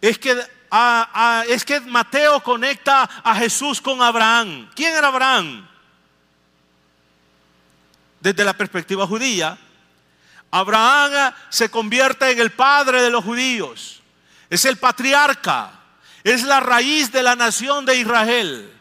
es 0.00 0.18
que, 0.18 1.80
Mateo 1.86 2.42
conecta 2.42 3.02
a 3.02 3.34
Jesús 3.34 3.80
con 3.80 4.00
Abraham. 4.02 4.70
¿Quién 4.74 4.94
era 4.94 5.08
Abraham? 5.08 5.66
desde 8.20 8.44
la 8.44 8.52
perspectiva 8.52 9.06
judía, 9.06 9.58
Abraham 10.50 11.32
se 11.48 11.70
convierte 11.70 12.30
en 12.30 12.40
el 12.40 12.50
padre 12.50 13.02
de 13.02 13.10
los 13.10 13.24
judíos, 13.24 14.00
es 14.48 14.64
el 14.64 14.76
patriarca, 14.76 15.72
es 16.22 16.42
la 16.42 16.60
raíz 16.60 17.10
de 17.10 17.22
la 17.22 17.34
nación 17.34 17.86
de 17.86 17.96
Israel. 17.96 18.79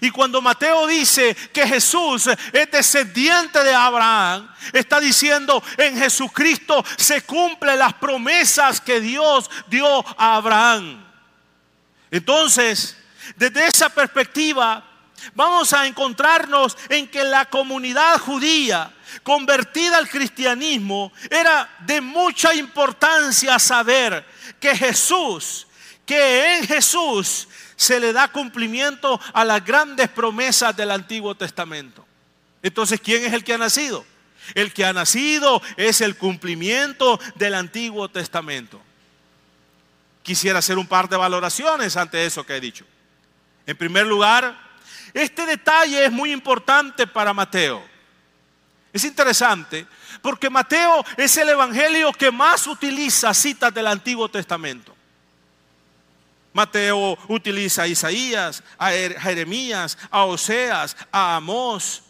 Y 0.00 0.10
cuando 0.10 0.40
Mateo 0.40 0.86
dice 0.86 1.34
que 1.52 1.66
Jesús 1.66 2.26
es 2.26 2.70
descendiente 2.70 3.62
de 3.62 3.74
Abraham, 3.74 4.48
está 4.72 5.00
diciendo 5.00 5.62
en 5.76 5.98
Jesucristo 5.98 6.84
se 6.96 7.22
cumplen 7.22 7.78
las 7.78 7.94
promesas 7.94 8.80
que 8.80 9.00
Dios 9.00 9.50
dio 9.68 10.04
a 10.18 10.36
Abraham. 10.36 11.04
Entonces, 12.10 12.96
desde 13.36 13.66
esa 13.66 13.88
perspectiva, 13.88 14.84
vamos 15.34 15.72
a 15.72 15.86
encontrarnos 15.86 16.76
en 16.88 17.08
que 17.08 17.24
la 17.24 17.46
comunidad 17.46 18.18
judía 18.18 18.92
convertida 19.22 19.98
al 19.98 20.08
cristianismo 20.08 21.12
era 21.30 21.68
de 21.80 22.00
mucha 22.00 22.54
importancia 22.54 23.58
saber 23.58 24.24
que 24.58 24.76
Jesús, 24.76 25.66
que 26.06 26.56
en 26.56 26.66
Jesús 26.66 27.48
se 27.76 28.00
le 28.00 28.12
da 28.12 28.28
cumplimiento 28.28 29.20
a 29.32 29.44
las 29.44 29.64
grandes 29.64 30.08
promesas 30.08 30.76
del 30.76 30.90
Antiguo 30.90 31.34
Testamento. 31.34 32.06
Entonces, 32.62 33.00
¿quién 33.00 33.24
es 33.24 33.32
el 33.32 33.44
que 33.44 33.54
ha 33.54 33.58
nacido? 33.58 34.04
El 34.54 34.72
que 34.72 34.84
ha 34.84 34.92
nacido 34.92 35.62
es 35.76 36.00
el 36.00 36.16
cumplimiento 36.16 37.18
del 37.36 37.54
Antiguo 37.54 38.08
Testamento. 38.08 38.80
Quisiera 40.22 40.58
hacer 40.60 40.78
un 40.78 40.86
par 40.86 41.08
de 41.08 41.16
valoraciones 41.16 41.96
ante 41.96 42.24
eso 42.24 42.44
que 42.44 42.56
he 42.56 42.60
dicho. 42.60 42.84
En 43.66 43.76
primer 43.76 44.06
lugar, 44.06 44.56
este 45.12 45.46
detalle 45.46 46.04
es 46.04 46.12
muy 46.12 46.32
importante 46.32 47.06
para 47.06 47.32
Mateo. 47.32 47.82
Es 48.92 49.04
interesante 49.04 49.86
porque 50.20 50.50
Mateo 50.50 51.04
es 51.16 51.36
el 51.36 51.48
evangelio 51.48 52.12
que 52.12 52.30
más 52.30 52.66
utiliza 52.66 53.32
citas 53.32 53.72
del 53.72 53.86
Antiguo 53.86 54.28
Testamento. 54.28 54.91
Mateo 56.52 57.18
utiliza 57.28 57.82
a 57.82 57.86
Isaías, 57.86 58.62
a 58.78 58.90
Jeremías, 58.90 59.96
a 60.10 60.24
Oseas, 60.24 60.96
a 61.10 61.36
Amós. 61.36 62.02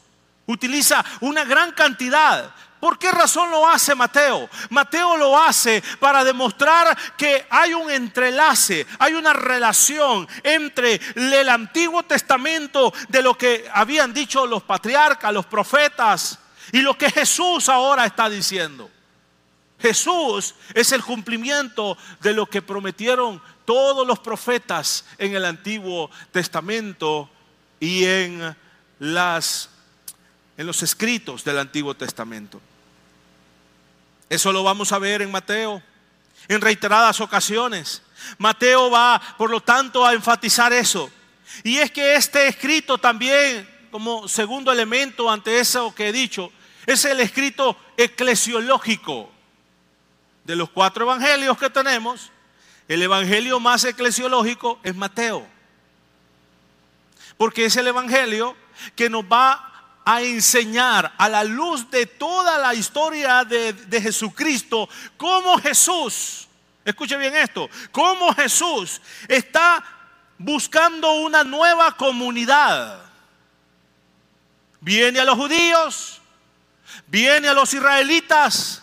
Utiliza 0.47 1.05
una 1.21 1.45
gran 1.45 1.73
cantidad 1.73 2.53
¿Por 2.83 2.99
qué 2.99 3.13
razón 3.13 3.49
lo 3.53 3.69
hace 3.69 3.95
Mateo? 3.95 4.51
Mateo 4.71 5.17
lo 5.17 5.41
hace 5.41 5.81
para 6.01 6.25
demostrar 6.25 6.99
que 7.17 7.47
hay 7.49 7.75
un 7.75 7.89
entrelace, 7.89 8.85
hay 8.99 9.15
una 9.15 9.33
relación 9.33 10.27
entre 10.43 11.01
el 11.15 11.49
Antiguo 11.49 12.03
Testamento 12.03 12.93
de 13.09 13.23
lo 13.23 13.39
que 13.39 13.71
habían 13.73 14.13
dicho 14.13 14.49
los 14.49 14.65
patriarcas, 14.65 15.33
los 15.33 15.47
profetas, 15.47 16.41
y 16.73 16.81
lo 16.81 16.99
que 16.99 17.09
Jesús 17.09 17.69
ahora 17.69 18.05
está 18.05 18.29
diciendo. 18.29 18.91
Jesús 19.79 20.57
es 20.75 20.91
el 20.91 21.05
cumplimiento 21.05 21.97
de 22.21 22.35
lo 22.35 22.47
que 22.47 22.63
prometieron 22.63 23.41
todos 23.73 24.07
los 24.07 24.19
profetas 24.19 25.07
en 25.17 25.35
el 25.35 25.47
Antiguo 25.47 26.11
Testamento 26.31 27.31
y 27.81 28.05
en, 28.05 28.55
las, 28.99 29.71
en 30.59 30.67
los 30.67 30.83
escritos 30.83 31.43
del 31.43 31.59
Antiguo 31.59 31.95
Testamento. 31.95 32.61
Eso 34.29 34.53
lo 34.53 34.63
vamos 34.63 34.93
a 34.93 34.99
ver 34.99 35.23
en 35.23 35.31
Mateo 35.31 35.83
en 36.49 36.61
reiteradas 36.61 37.19
ocasiones. 37.23 38.03
Mateo 38.37 38.91
va, 38.91 39.19
por 39.39 39.49
lo 39.49 39.63
tanto, 39.63 40.05
a 40.05 40.13
enfatizar 40.13 40.71
eso. 40.75 41.11
Y 41.65 41.79
es 41.79 41.91
que 41.91 42.15
este 42.15 42.49
escrito 42.49 42.99
también, 42.99 43.67
como 43.91 44.29
segundo 44.29 44.71
elemento 44.71 45.31
ante 45.31 45.61
eso 45.61 45.95
que 45.95 46.11
he 46.11 46.13
dicho, 46.13 46.53
es 46.85 47.07
el 47.07 47.21
escrito 47.21 47.75
eclesiológico. 47.97 49.33
De 50.45 50.57
los 50.57 50.69
cuatro 50.69 51.07
evangelios 51.07 51.57
que 51.57 51.71
tenemos, 51.71 52.31
el 52.89 53.03
evangelio 53.03 53.61
más 53.61 53.85
eclesiológico 53.85 54.81
es 54.83 54.95
Mateo. 54.95 55.47
Porque 57.37 57.67
es 57.67 57.77
el 57.77 57.87
evangelio 57.89 58.57
que 58.95 59.09
nos 59.09 59.25
va 59.25 59.73
a 60.05 60.23
enseñar 60.23 61.15
a 61.17 61.29
la 61.29 61.45
luz 61.45 61.91
de 61.91 62.07
toda 62.07 62.59
la 62.59 62.75
historia 62.75 63.45
de, 63.45 64.01
Jesucristo 64.01 64.89
cómo 65.17 65.59
Jesús, 65.59 66.49
escuche 66.85 67.17
bien 67.17 67.37
esto, 67.37 67.71
cómo 67.91 68.35
Jesús 68.35 69.01
está 69.29 69.83
buscando 70.39 71.13
una 71.13 71.45
nueva 71.45 71.97
comunidad. 71.97 73.01
Viene 74.81 75.21
a 75.21 75.25
los 75.25 75.37
judíos, 75.37 76.21
viene 77.07 77.49
a 77.49 77.55
los 77.55 77.73
israelitas, 77.73 78.83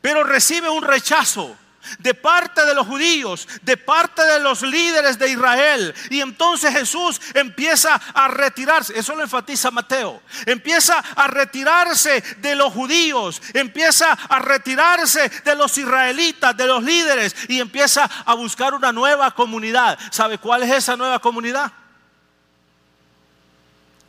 pero 0.00 0.22
recibe 0.22 0.68
un 0.68 0.84
rechazo 0.84 1.56
de 1.98 2.14
parte 2.14 2.64
de 2.64 2.74
los 2.74 2.86
judíos, 2.86 3.48
de 3.62 3.76
parte 3.76 4.22
de 4.22 4.40
los 4.40 4.62
líderes 4.62 5.18
de 5.18 5.30
Israel. 5.30 5.94
Y 6.10 6.20
entonces 6.20 6.72
Jesús 6.72 7.20
empieza 7.34 7.94
a 7.94 8.28
retirarse, 8.28 8.98
eso 8.98 9.14
lo 9.14 9.22
enfatiza 9.22 9.70
Mateo, 9.70 10.22
empieza 10.46 10.98
a 10.98 11.26
retirarse 11.26 12.20
de 12.38 12.54
los 12.54 12.72
judíos, 12.72 13.40
empieza 13.54 14.12
a 14.12 14.38
retirarse 14.38 15.28
de 15.44 15.54
los 15.54 15.76
israelitas, 15.78 16.56
de 16.56 16.66
los 16.66 16.82
líderes, 16.82 17.34
y 17.48 17.60
empieza 17.60 18.04
a 18.04 18.34
buscar 18.34 18.74
una 18.74 18.92
nueva 18.92 19.30
comunidad. 19.32 19.98
¿Sabe 20.10 20.38
cuál 20.38 20.62
es 20.62 20.70
esa 20.70 20.96
nueva 20.96 21.18
comunidad? 21.18 21.72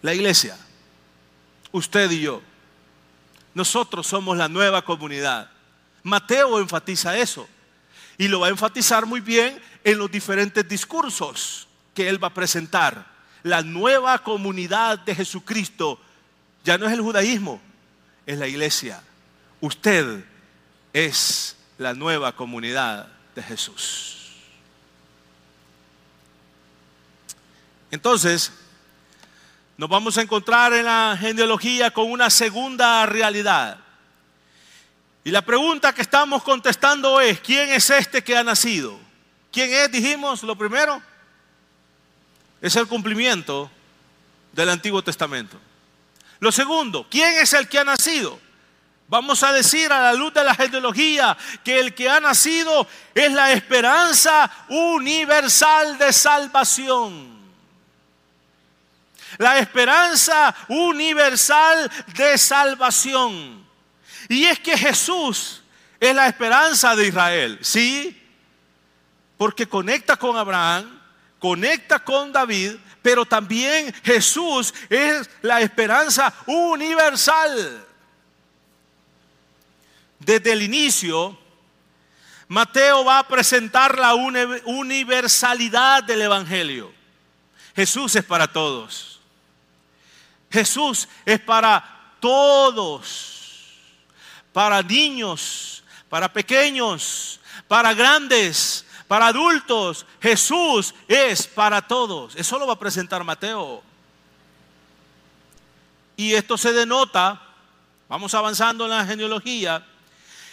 La 0.01 0.13
iglesia, 0.13 0.57
usted 1.71 2.12
y 2.12 2.21
yo. 2.21 2.41
Nosotros 3.53 4.07
somos 4.07 4.38
la 4.38 4.49
nueva 4.49 4.81
comunidad. 4.81 5.49
Mateo 6.03 6.59
enfatiza 6.59 7.17
eso. 7.17 7.47
Y 8.23 8.29
lo 8.29 8.39
va 8.39 8.47
a 8.47 8.51
enfatizar 8.51 9.05
muy 9.05 9.19
bien 9.19 9.62
en 9.83 9.97
los 9.97 10.09
diferentes 10.09 10.65
discursos 10.65 11.67
que 11.93 12.07
él 12.07 12.23
va 12.23 12.29
a 12.29 12.33
presentar. 12.33 13.05
La 13.43 13.62
nueva 13.62 14.17
comunidad 14.23 14.97
de 14.99 15.13
Jesucristo 15.13 15.99
ya 16.63 16.77
no 16.77 16.86
es 16.86 16.93
el 16.93 17.01
judaísmo, 17.01 17.59
es 18.25 18.38
la 18.38 18.47
iglesia. 18.47 19.03
Usted 19.59 20.23
es 20.93 21.57
la 21.77 21.93
nueva 21.93 22.33
comunidad 22.33 23.09
de 23.36 23.43
Jesús. 23.43 24.31
Entonces, 27.91 28.53
nos 29.75 29.89
vamos 29.89 30.17
a 30.17 30.21
encontrar 30.21 30.71
en 30.71 30.86
la 30.86 31.17
genealogía 31.19 31.91
con 31.91 32.09
una 32.09 32.29
segunda 32.29 33.05
realidad. 33.05 33.83
Y 35.23 35.31
la 35.31 35.41
pregunta 35.41 35.93
que 35.93 36.01
estamos 36.01 36.43
contestando 36.43 37.21
es, 37.21 37.39
¿quién 37.39 37.69
es 37.69 37.89
este 37.89 38.23
que 38.23 38.36
ha 38.36 38.43
nacido? 38.43 38.99
¿Quién 39.51 39.71
es? 39.71 39.91
Dijimos 39.91 40.43
lo 40.43 40.57
primero. 40.57 41.01
Es 42.62 42.75
el 42.75 42.88
cumplimiento 42.88 43.71
del 44.51 44.69
Antiguo 44.69 45.03
Testamento. 45.03 45.57
Lo 46.39 46.51
segundo, 46.51 47.07
¿quién 47.09 47.36
es 47.36 47.53
el 47.53 47.69
que 47.69 47.79
ha 47.79 47.83
nacido? 47.86 48.38
Vamos 49.07 49.43
a 49.43 49.53
decir 49.53 49.93
a 49.93 50.01
la 50.01 50.13
luz 50.13 50.33
de 50.33 50.43
la 50.43 50.55
genealogía 50.55 51.38
que 51.63 51.79
el 51.79 51.93
que 51.93 52.09
ha 52.09 52.19
nacido 52.19 52.88
es 53.13 53.31
la 53.31 53.51
esperanza 53.53 54.51
universal 54.69 55.97
de 55.97 56.12
salvación. 56.12 57.33
La 59.38 59.59
esperanza 59.59 60.53
universal 60.67 61.89
de 62.15 62.38
salvación. 62.38 63.62
Y 64.34 64.46
es 64.46 64.60
que 64.60 64.76
Jesús 64.76 65.62
es 66.00 66.15
la 66.15 66.28
esperanza 66.28 66.96
de 66.96 67.08
Israel, 67.08 67.60
¿sí? 67.62 68.19
Porque 69.38 69.67
conecta 69.67 70.17
con 70.17 70.36
Abraham, 70.36 71.00
conecta 71.38 72.04
con 72.04 72.32
David, 72.32 72.78
pero 73.04 73.26
también 73.26 73.93
Jesús 74.04 74.74
es 74.89 75.30
la 75.43 75.62
esperanza 75.62 76.34
universal. 76.48 77.86
Desde 80.17 80.52
el 80.54 80.63
inicio, 80.63 81.38
Mateo 82.48 83.06
va 83.06 83.19
a 83.19 83.28
presentar 83.28 84.00
la 84.00 84.15
universalidad 84.15 86.04
del 86.04 86.24
Evangelio. 86.24 86.91
Jesús 87.76 88.15
es 88.15 88.24
para 88.24 88.48
todos. 88.48 89.22
Jesús 90.50 91.08
es 91.24 91.39
para 91.39 92.15
todos. 92.19 93.33
Para 94.54 94.82
niños, 94.82 95.84
para 96.08 96.32
pequeños, 96.32 97.39
para 97.68 97.94
grandes, 97.94 98.86
para 99.08 99.28
adultos. 99.28 100.06
Jesús 100.22 100.94
es 101.08 101.48
para 101.48 101.82
todos. 101.82 102.36
Eso 102.36 102.58
lo 102.58 102.68
va 102.68 102.74
a 102.74 102.80
presentar 102.80 103.24
Mateo. 103.24 103.84
Y 106.16 106.34
esto 106.34 106.58
se 106.58 106.72
denota, 106.72 107.42
vamos 108.08 108.34
avanzando 108.34 108.86
en 108.86 108.92
la 108.92 109.06
genealogía, 109.06 109.84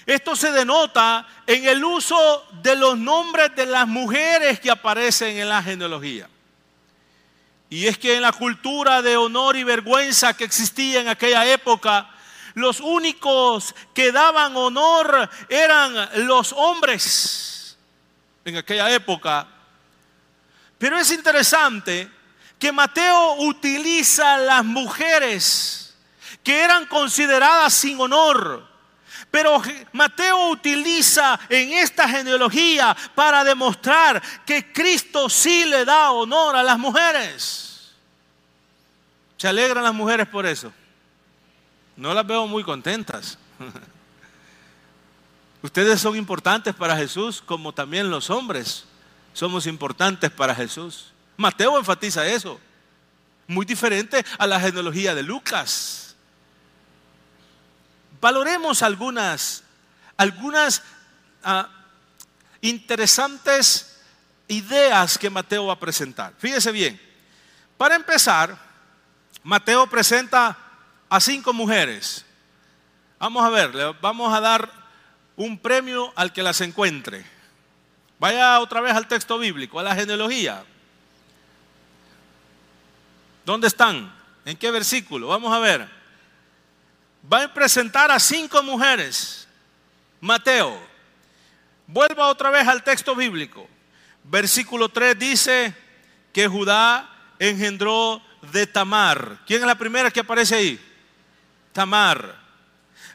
esto 0.06 0.34
se 0.34 0.50
denota 0.50 1.26
en 1.46 1.66
el 1.66 1.84
uso 1.84 2.46
de 2.62 2.74
los 2.74 2.96
nombres 2.96 3.54
de 3.54 3.66
las 3.66 3.86
mujeres 3.86 4.58
que 4.58 4.70
aparecen 4.70 5.36
en 5.36 5.48
la 5.48 5.62
genealogía. 5.62 6.28
Y 7.68 7.86
es 7.86 7.98
que 7.98 8.16
en 8.16 8.22
la 8.22 8.32
cultura 8.32 9.02
de 9.02 9.16
honor 9.16 9.56
y 9.56 9.62
vergüenza 9.62 10.34
que 10.34 10.44
existía 10.44 11.00
en 11.00 11.08
aquella 11.08 11.46
época, 11.46 12.10
los 12.54 12.80
únicos 12.80 13.74
que 13.94 14.12
daban 14.12 14.56
honor 14.56 15.28
eran 15.48 16.26
los 16.26 16.52
hombres 16.52 17.76
en 18.44 18.56
aquella 18.56 18.90
época. 18.90 19.46
Pero 20.78 20.98
es 20.98 21.10
interesante 21.10 22.10
que 22.58 22.72
Mateo 22.72 23.34
utiliza 23.38 24.38
las 24.38 24.64
mujeres 24.64 25.96
que 26.42 26.60
eran 26.60 26.86
consideradas 26.86 27.74
sin 27.74 28.00
honor 28.00 28.70
pero 29.30 29.62
Mateo 29.92 30.48
utiliza 30.50 31.38
en 31.48 31.72
esta 31.72 32.08
genealogía 32.08 32.96
para 33.14 33.44
demostrar 33.44 34.20
que 34.44 34.72
Cristo 34.72 35.28
sí 35.28 35.64
le 35.64 35.84
da 35.84 36.10
honor 36.10 36.56
a 36.56 36.62
las 36.62 36.78
mujeres. 36.78 37.92
Se 39.36 39.46
alegran 39.46 39.84
las 39.84 39.94
mujeres 39.94 40.26
por 40.26 40.46
eso. 40.46 40.72
No 42.00 42.14
las 42.14 42.26
veo 42.26 42.46
muy 42.46 42.64
contentas. 42.64 43.36
Ustedes 45.62 46.00
son 46.00 46.16
importantes 46.16 46.74
para 46.74 46.96
Jesús 46.96 47.42
como 47.44 47.74
también 47.74 48.08
los 48.08 48.30
hombres 48.30 48.86
somos 49.34 49.66
importantes 49.66 50.30
para 50.30 50.54
Jesús. 50.54 51.12
Mateo 51.36 51.76
enfatiza 51.76 52.26
eso. 52.26 52.58
Muy 53.46 53.66
diferente 53.66 54.24
a 54.38 54.46
la 54.46 54.58
genealogía 54.58 55.14
de 55.14 55.22
Lucas. 55.22 56.16
Valoremos 58.18 58.82
algunas, 58.82 59.62
algunas 60.16 60.82
ah, 61.44 61.68
interesantes 62.62 64.00
ideas 64.48 65.18
que 65.18 65.28
Mateo 65.28 65.66
va 65.66 65.74
a 65.74 65.78
presentar. 65.78 66.32
Fíjese 66.38 66.72
bien, 66.72 66.98
para 67.76 67.94
empezar, 67.94 68.56
Mateo 69.42 69.86
presenta 69.86 70.69
a 71.10 71.20
cinco 71.20 71.52
mujeres. 71.52 72.24
Vamos 73.18 73.44
a 73.44 73.50
ver, 73.50 73.74
le 73.74 73.92
vamos 74.00 74.32
a 74.32 74.40
dar 74.40 74.70
un 75.36 75.58
premio 75.58 76.10
al 76.16 76.32
que 76.32 76.42
las 76.42 76.62
encuentre. 76.62 77.26
Vaya 78.18 78.60
otra 78.60 78.80
vez 78.80 78.94
al 78.94 79.06
texto 79.06 79.38
bíblico, 79.38 79.78
a 79.78 79.82
la 79.82 79.94
genealogía. 79.94 80.64
¿Dónde 83.44 83.66
están? 83.66 84.10
¿En 84.46 84.56
qué 84.56 84.70
versículo? 84.70 85.28
Vamos 85.28 85.52
a 85.52 85.58
ver 85.58 86.00
va 87.30 87.44
a 87.44 87.54
presentar 87.54 88.10
a 88.10 88.18
cinco 88.18 88.62
mujeres. 88.62 89.46
Mateo, 90.20 90.80
vuelva 91.86 92.28
otra 92.28 92.50
vez 92.50 92.66
al 92.66 92.82
texto 92.82 93.14
bíblico. 93.14 93.68
Versículo 94.24 94.88
3 94.88 95.18
dice 95.18 95.74
que 96.32 96.46
Judá 96.46 97.08
engendró 97.38 98.22
de 98.52 98.66
Tamar. 98.66 99.38
¿Quién 99.46 99.60
es 99.60 99.66
la 99.66 99.78
primera 99.78 100.10
que 100.10 100.20
aparece 100.20 100.54
ahí? 100.54 100.80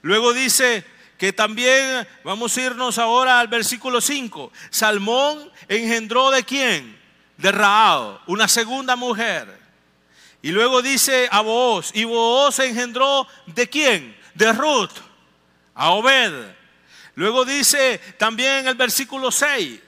Luego 0.01 0.33
dice 0.33 0.85
que 1.17 1.33
también, 1.33 2.07
vamos 2.23 2.55
a 2.55 2.61
irnos 2.61 2.97
ahora 2.97 3.39
al 3.39 3.47
versículo 3.47 4.01
5. 4.01 4.51
Salmón 4.69 5.51
engendró 5.67 6.31
de 6.31 6.43
quién? 6.43 6.99
De 7.37 7.51
Raab, 7.51 8.19
una 8.27 8.47
segunda 8.47 8.95
mujer. 8.95 9.65
Y 10.41 10.51
luego 10.51 10.81
dice 10.81 11.27
a 11.31 11.41
Booz, 11.41 11.91
y 11.93 12.03
Booz 12.03 12.59
engendró 12.59 13.27
de 13.47 13.67
quién? 13.67 14.15
De 14.35 14.53
Ruth, 14.53 14.91
a 15.73 15.91
Obed. 15.91 16.53
Luego 17.15 17.45
dice 17.45 17.99
también 18.17 18.67
el 18.67 18.75
versículo 18.75 19.31
6 19.31 19.79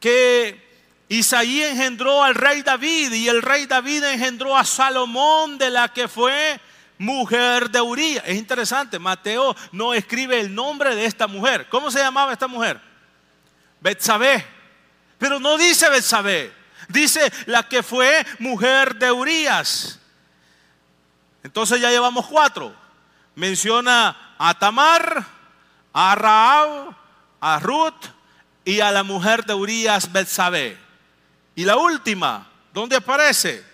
que 0.00 0.60
Isaí 1.08 1.62
engendró 1.62 2.22
al 2.22 2.34
rey 2.34 2.62
David 2.62 3.12
y 3.12 3.28
el 3.28 3.40
rey 3.40 3.66
David 3.66 4.02
engendró 4.04 4.56
a 4.56 4.64
Salomón 4.64 5.58
de 5.58 5.70
la 5.70 5.92
que 5.92 6.08
fue 6.08 6.60
mujer 7.02 7.68
de 7.68 7.80
Uría. 7.80 8.20
Es 8.20 8.36
interesante, 8.36 8.98
Mateo 8.98 9.56
no 9.72 9.92
escribe 9.92 10.38
el 10.40 10.54
nombre 10.54 10.94
de 10.94 11.04
esta 11.04 11.26
mujer. 11.26 11.68
¿Cómo 11.68 11.90
se 11.90 11.98
llamaba 11.98 12.32
esta 12.32 12.46
mujer? 12.46 12.80
Betsabé. 13.80 14.46
Pero 15.18 15.40
no 15.40 15.58
dice 15.58 15.88
Betsabé, 15.90 16.52
dice 16.88 17.32
la 17.46 17.64
que 17.64 17.82
fue 17.82 18.24
mujer 18.38 18.94
de 18.96 19.10
Urías. 19.10 19.98
Entonces 21.42 21.80
ya 21.80 21.90
llevamos 21.90 22.26
cuatro. 22.26 22.74
Menciona 23.34 24.34
a 24.38 24.56
Tamar, 24.58 25.26
a 25.92 26.14
Raab, 26.14 26.94
a 27.40 27.58
Ruth 27.58 28.04
y 28.64 28.78
a 28.78 28.92
la 28.92 29.02
mujer 29.02 29.44
de 29.44 29.54
Urias 29.54 30.12
Betsabé. 30.12 30.78
Y 31.56 31.64
la 31.64 31.76
última, 31.76 32.48
¿dónde 32.72 32.96
aparece? 32.96 33.64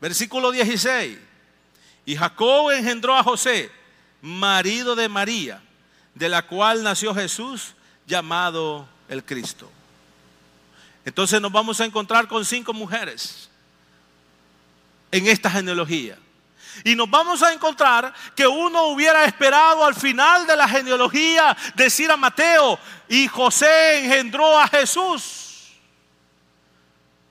Versículo 0.00 0.50
16. 0.50 1.25
Y 2.06 2.16
Jacob 2.16 2.70
engendró 2.70 3.16
a 3.16 3.24
José, 3.24 3.70
marido 4.22 4.94
de 4.94 5.08
María, 5.08 5.60
de 6.14 6.28
la 6.28 6.46
cual 6.46 6.82
nació 6.82 7.12
Jesús, 7.12 7.74
llamado 8.06 8.88
el 9.08 9.24
Cristo. 9.24 9.70
Entonces 11.04 11.40
nos 11.40 11.50
vamos 11.52 11.80
a 11.80 11.84
encontrar 11.84 12.28
con 12.28 12.44
cinco 12.44 12.72
mujeres 12.72 13.50
en 15.10 15.26
esta 15.26 15.50
genealogía. 15.50 16.16
Y 16.84 16.94
nos 16.94 17.10
vamos 17.10 17.42
a 17.42 17.52
encontrar 17.52 18.14
que 18.34 18.46
uno 18.46 18.88
hubiera 18.88 19.24
esperado 19.24 19.84
al 19.84 19.94
final 19.94 20.46
de 20.46 20.56
la 20.56 20.68
genealogía 20.68 21.56
decir 21.74 22.10
a 22.10 22.16
Mateo, 22.16 22.78
y 23.08 23.26
José 23.26 24.04
engendró 24.04 24.58
a 24.58 24.68
Jesús. 24.68 25.72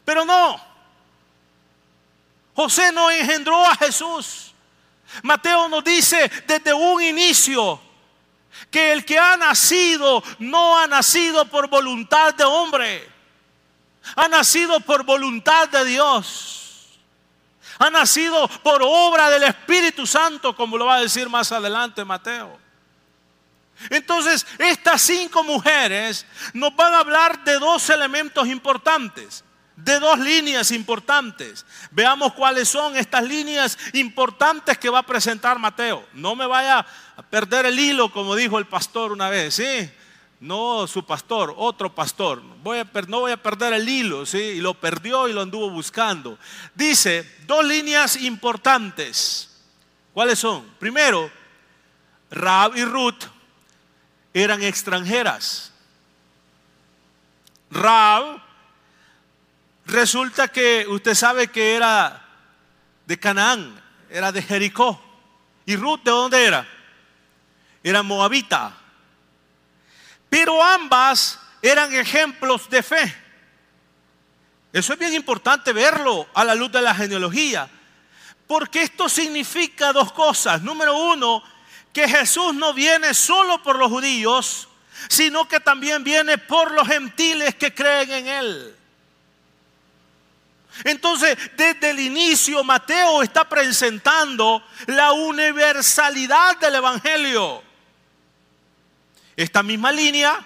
Pero 0.04 0.26
no, 0.26 0.62
José 2.56 2.92
no 2.92 3.10
engendró 3.10 3.66
a 3.66 3.76
Jesús. 3.76 4.45
Mateo 5.24 5.68
nos 5.68 5.84
dice 5.84 6.30
desde 6.48 6.74
un 6.74 7.02
inicio 7.02 7.80
que 8.72 8.92
el 8.92 9.06
que 9.06 9.18
ha 9.18 9.38
nacido 9.38 10.24
no 10.40 10.78
ha 10.78 10.88
nacido 10.88 11.46
por 11.46 11.68
voluntad 11.70 12.34
de 12.34 12.44
hombre, 12.44 13.10
ha 14.16 14.28
nacido 14.28 14.80
por 14.80 15.04
voluntad 15.04 15.70
de 15.70 15.86
Dios. 15.86 16.56
Ha 17.78 17.90
nacido 17.90 18.48
por 18.64 18.82
obra 18.84 19.30
del 19.30 19.44
Espíritu 19.44 20.08
Santo, 20.08 20.56
como 20.56 20.78
lo 20.78 20.86
va 20.86 20.96
a 20.96 21.02
decir 21.02 21.28
más 21.28 21.52
adelante 21.52 22.06
Mateo. 22.06 22.58
Entonces, 23.90 24.46
estas 24.58 25.02
cinco 25.02 25.44
mujeres 25.44 26.26
nos 26.54 26.76
van 26.76 26.94
a 26.94 27.00
hablar 27.00 27.44
de 27.44 27.60
dos 27.60 27.90
elementos 27.90 28.48
importantes, 28.48 29.44
de 29.76 30.00
dos 30.00 30.20
líneas 30.20 30.72
importantes. 30.72 31.66
Veamos 31.92 32.34
cuáles 32.34 32.70
son 32.70 32.96
estas 32.96 33.24
líneas 33.24 33.78
importantes 33.94 34.78
que 34.78 34.90
va 34.90 35.00
a 35.00 35.06
presentar 35.06 35.60
Mateo. 35.60 36.06
No 36.14 36.36
me 36.36 36.46
vaya 36.46 36.86
a 37.16 37.22
perder 37.22 37.66
el 37.66 37.80
hilo, 37.80 38.12
como 38.12 38.36
dijo 38.36 38.58
el 38.58 38.68
pastor 38.68 39.12
una 39.12 39.30
vez, 39.30 39.56
¿sí? 39.56 39.90
no 40.40 40.86
su 40.88 41.06
pastor, 41.06 41.54
otro 41.58 41.94
pastor. 41.94 42.42
Voy 42.62 42.80
a, 42.80 42.88
no 43.08 43.22
voy 43.22 43.32
a 43.32 43.42
perder 43.42 43.74
el 43.74 43.88
hilo, 43.88 44.26
¿sí? 44.26 44.38
Y 44.38 44.62
lo 44.62 44.74
perdió 44.74 45.28
y 45.28 45.34
lo 45.34 45.42
anduvo 45.42 45.70
buscando. 45.70 46.38
Dice 46.74 47.38
dos 47.46 47.66
líneas 47.66 48.16
importantes. 48.18 49.50
¿Cuáles 50.14 50.40
son? 50.40 50.64
Primero, 50.80 51.32
Raab 52.32 52.78
y 52.78 52.86
Ruth 52.86 53.24
eran 54.34 54.62
extranjeras. 54.64 55.72
Raab 57.72 58.42
resulta 59.86 60.48
que 60.48 60.86
usted 60.88 61.14
sabe 61.14 61.48
que 61.48 61.76
era 61.76 62.26
de 63.06 63.20
Canaán, 63.20 63.82
era 64.10 64.32
de 64.32 64.42
Jericó. 64.42 65.02
¿Y 65.66 65.76
Ruth 65.76 66.02
de 66.04 66.12
dónde 66.12 66.46
era? 66.46 66.68
Era 67.84 68.04
moabita. 68.04 68.76
Pero 70.30 70.64
ambas 70.64 71.40
eran 71.62 71.94
ejemplos 71.94 72.70
de 72.70 72.84
fe. 72.84 73.16
Eso 74.74 74.94
es 74.94 75.00
bien 75.00 75.14
importante 75.14 75.72
verlo 75.72 76.28
a 76.34 76.44
la 76.44 76.54
luz 76.54 76.72
de 76.72 76.82
la 76.82 76.94
genealogía. 76.94 77.70
Porque 78.48 78.84
esto 78.84 79.08
significa 79.08 79.94
dos 79.94 80.12
cosas. 80.12 80.62
Número 80.62 80.98
uno, 80.98 81.42
que 81.94 82.08
Jesús 82.08 82.54
no 82.54 82.74
viene 82.74 83.14
solo 83.14 83.64
por 83.64 83.78
los 83.78 83.90
judíos, 83.90 84.68
sino 85.08 85.48
que 85.48 85.60
también 85.60 86.04
viene 86.04 86.38
por 86.38 86.72
los 86.72 86.88
gentiles 86.88 87.56
que 87.56 87.74
creen 87.74 88.12
en 88.12 88.28
Él. 88.28 88.76
Entonces, 90.84 91.38
desde 91.56 91.92
el 91.92 92.00
inicio, 92.00 92.64
Mateo 92.64 93.24
está 93.24 93.48
presentando 93.48 94.64
la 94.88 95.14
universalidad 95.14 96.60
del 96.60 96.76
Evangelio. 96.76 97.64
Esta 99.36 99.64
misma 99.64 99.92
línea, 99.92 100.46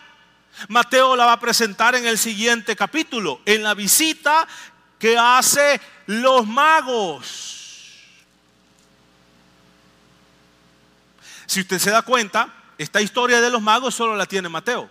Mateo 0.68 1.16
la 1.16 1.26
va 1.26 1.34
a 1.34 1.40
presentar 1.40 1.96
en 1.96 2.06
el 2.06 2.18
siguiente 2.18 2.76
capítulo, 2.76 3.42
en 3.46 3.64
la 3.64 3.74
visita 3.74 4.48
que 5.00 5.18
hace 5.18 5.82
los 6.06 6.46
magos. 6.46 7.50
Si 11.46 11.62
usted 11.62 11.80
se 11.80 11.90
da 11.90 12.04
cuenta, 12.04 12.54
esta 12.78 13.02
historia 13.02 13.42
de 13.42 13.50
los 13.50 13.62
magos 13.62 13.96
solo 13.96 14.16
la 14.16 14.28
tiene 14.28 14.50
Mateo. 14.50 14.90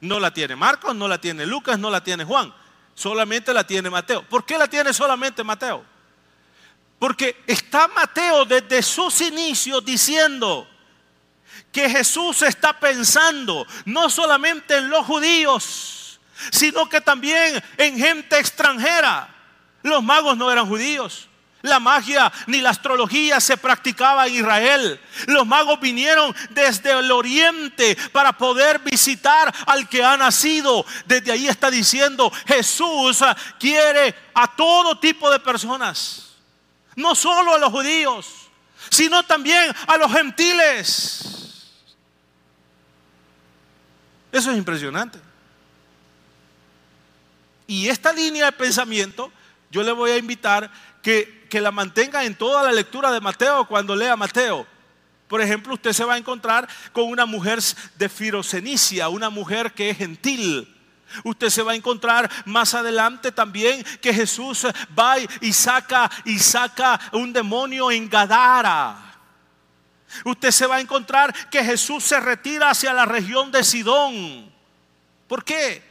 No 0.00 0.20
la 0.20 0.32
tiene 0.32 0.56
Marcos, 0.56 0.94
no 0.94 1.08
la 1.08 1.18
tiene 1.18 1.46
Lucas, 1.46 1.78
no 1.78 1.90
la 1.90 2.02
tiene 2.02 2.24
Juan. 2.24 2.52
Solamente 3.00 3.54
la 3.54 3.66
tiene 3.66 3.88
Mateo. 3.88 4.22
¿Por 4.28 4.44
qué 4.44 4.58
la 4.58 4.68
tiene 4.68 4.92
solamente 4.92 5.42
Mateo? 5.42 5.82
Porque 6.98 7.42
está 7.46 7.88
Mateo 7.88 8.44
desde 8.44 8.82
sus 8.82 9.22
inicios 9.22 9.82
diciendo 9.82 10.68
que 11.72 11.88
Jesús 11.88 12.42
está 12.42 12.78
pensando 12.78 13.66
no 13.86 14.10
solamente 14.10 14.76
en 14.76 14.90
los 14.90 15.06
judíos, 15.06 16.20
sino 16.50 16.90
que 16.90 17.00
también 17.00 17.64
en 17.78 17.96
gente 17.96 18.38
extranjera. 18.38 19.34
Los 19.82 20.02
magos 20.02 20.36
no 20.36 20.52
eran 20.52 20.68
judíos. 20.68 21.29
La 21.62 21.78
magia 21.78 22.32
ni 22.46 22.60
la 22.60 22.70
astrología 22.70 23.38
se 23.38 23.56
practicaba 23.58 24.26
en 24.26 24.34
Israel. 24.34 25.00
Los 25.26 25.46
magos 25.46 25.78
vinieron 25.78 26.34
desde 26.50 26.92
el 26.92 27.10
oriente 27.12 27.96
para 28.12 28.32
poder 28.32 28.78
visitar 28.78 29.54
al 29.66 29.88
que 29.88 30.02
ha 30.02 30.16
nacido. 30.16 30.86
Desde 31.04 31.32
ahí 31.32 31.48
está 31.48 31.70
diciendo, 31.70 32.32
Jesús 32.46 33.22
quiere 33.58 34.14
a 34.32 34.56
todo 34.56 34.98
tipo 34.98 35.30
de 35.30 35.38
personas. 35.38 36.36
No 36.96 37.14
solo 37.14 37.54
a 37.54 37.58
los 37.58 37.70
judíos, 37.70 38.26
sino 38.88 39.22
también 39.24 39.70
a 39.86 39.98
los 39.98 40.10
gentiles. 40.10 41.66
Eso 44.32 44.50
es 44.50 44.56
impresionante. 44.56 45.20
Y 47.66 47.88
esta 47.88 48.12
línea 48.12 48.46
de 48.46 48.52
pensamiento, 48.52 49.30
yo 49.70 49.82
le 49.82 49.92
voy 49.92 50.12
a 50.12 50.16
invitar 50.16 50.70
que 51.02 51.39
que 51.50 51.60
la 51.60 51.70
mantenga 51.70 52.24
en 52.24 52.34
toda 52.34 52.62
la 52.62 52.72
lectura 52.72 53.12
de 53.12 53.20
Mateo 53.20 53.66
cuando 53.66 53.94
lea 53.94 54.16
Mateo. 54.16 54.66
Por 55.28 55.40
ejemplo, 55.40 55.74
usted 55.74 55.92
se 55.92 56.04
va 56.04 56.14
a 56.14 56.18
encontrar 56.18 56.66
con 56.92 57.04
una 57.04 57.26
mujer 57.26 57.60
de 57.96 58.08
Firocenicia, 58.08 59.08
una 59.08 59.28
mujer 59.28 59.72
que 59.72 59.90
es 59.90 59.98
gentil. 59.98 60.76
Usted 61.24 61.50
se 61.50 61.62
va 61.62 61.72
a 61.72 61.76
encontrar 61.76 62.30
más 62.46 62.74
adelante 62.74 63.32
también 63.32 63.84
que 64.00 64.14
Jesús 64.14 64.66
va 64.98 65.16
y 65.40 65.52
saca 65.52 66.10
y 66.24 66.38
saca 66.38 66.98
un 67.12 67.32
demonio 67.32 67.90
en 67.90 68.08
Gadara. 68.08 68.96
Usted 70.24 70.50
se 70.50 70.66
va 70.66 70.76
a 70.76 70.80
encontrar 70.80 71.32
que 71.50 71.64
Jesús 71.64 72.04
se 72.04 72.18
retira 72.18 72.70
hacia 72.70 72.92
la 72.92 73.04
región 73.04 73.50
de 73.52 73.62
Sidón. 73.62 74.50
¿Por 75.28 75.44
qué? 75.44 75.82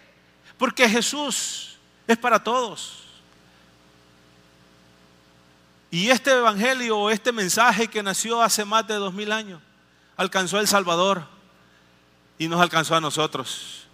Porque 0.57 0.89
Jesús 0.89 1.77
es 2.07 2.17
para 2.17 2.43
todos. 2.43 3.08
Y 5.91 6.09
este 6.09 6.31
evangelio, 6.31 7.09
este 7.09 7.31
mensaje 7.31 7.87
que 7.87 8.03
nació 8.03 8.41
hace 8.41 8.63
más 8.63 8.85
de 8.87 8.95
dos 8.95 9.13
mil 9.13 9.31
años, 9.31 9.61
alcanzó 10.17 10.59
El 10.59 10.67
Salvador 10.67 11.23
y 12.37 12.47
nos 12.47 12.61
alcanzó 12.61 12.95
a 12.95 13.01
nosotros. 13.01 13.87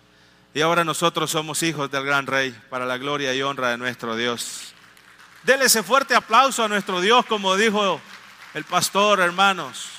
Y 0.53 0.61
ahora 0.61 0.83
nosotros 0.83 1.31
somos 1.31 1.63
hijos 1.63 1.89
del 1.91 2.05
gran 2.05 2.27
rey 2.27 2.51
para 2.69 2.85
la 2.85 2.97
gloria 2.97 3.33
y 3.33 3.41
honra 3.41 3.69
de 3.69 3.77
nuestro 3.77 4.15
Dios. 4.15 4.73
Dele 5.43 5.65
ese 5.65 5.83
fuerte 5.83 6.15
aplauso 6.15 6.63
a 6.63 6.67
nuestro 6.67 7.01
Dios, 7.01 7.25
como 7.25 7.55
dijo 7.55 8.01
el 8.53 8.63
pastor, 8.63 9.19
hermanos. 9.19 9.89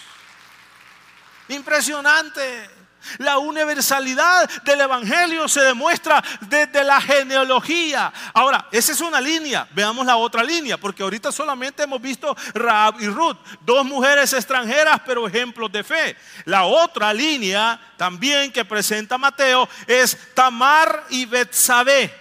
Impresionante. 1.48 2.75
La 3.18 3.38
universalidad 3.38 4.48
del 4.62 4.80
Evangelio 4.80 5.48
se 5.48 5.60
demuestra 5.60 6.22
desde 6.40 6.84
la 6.84 7.00
genealogía. 7.00 8.12
Ahora, 8.32 8.68
esa 8.70 8.92
es 8.92 9.00
una 9.00 9.20
línea. 9.20 9.66
Veamos 9.72 10.06
la 10.06 10.16
otra 10.16 10.42
línea, 10.42 10.76
porque 10.76 11.02
ahorita 11.02 11.32
solamente 11.32 11.82
hemos 11.82 12.00
visto 12.00 12.36
Raab 12.54 13.00
y 13.00 13.08
Ruth, 13.08 13.38
dos 13.62 13.84
mujeres 13.84 14.32
extranjeras, 14.32 15.00
pero 15.04 15.26
ejemplos 15.26 15.70
de 15.72 15.84
fe. 15.84 16.16
La 16.44 16.64
otra 16.64 17.12
línea 17.12 17.80
también 17.96 18.52
que 18.52 18.64
presenta 18.64 19.18
Mateo 19.18 19.68
es 19.86 20.16
Tamar 20.34 21.04
y 21.10 21.24
Betsabé. 21.24 22.12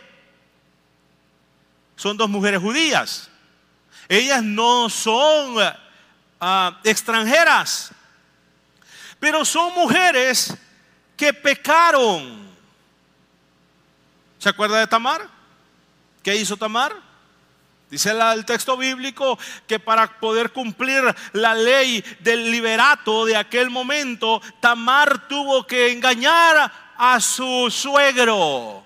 Son 1.95 2.17
dos 2.17 2.30
mujeres 2.30 2.62
judías. 2.62 3.30
Ellas 4.08 4.43
no 4.43 4.89
son 4.89 5.56
ah, 6.39 6.80
extranjeras, 6.84 7.91
pero 9.19 9.43
son 9.43 9.74
mujeres 9.74 10.54
que 11.15 11.34
pecaron. 11.34 12.45
¿Se 14.39 14.49
acuerda 14.49 14.80
de 14.80 14.88
Tamar? 14.88 15.28
¿Qué 16.21 16.36
hizo 16.36 16.58
Tamar? 16.58 16.95
Dice 17.89 18.12
el 18.12 18.45
texto 18.45 18.75
bíblico 18.75 19.38
que 19.67 19.80
para 19.80 20.19
poder 20.19 20.51
cumplir 20.51 21.04
la 21.34 21.54
ley 21.54 22.04
del 22.19 22.51
liberato 22.51 23.25
de 23.25 23.38
aquel 23.38 23.69
momento, 23.69 24.41
Tamar 24.60 25.28
tuvo 25.28 25.65
que 25.65 25.91
engañar 25.91 26.71
a 26.97 27.19
su 27.19 27.69
suegro. 27.71 28.84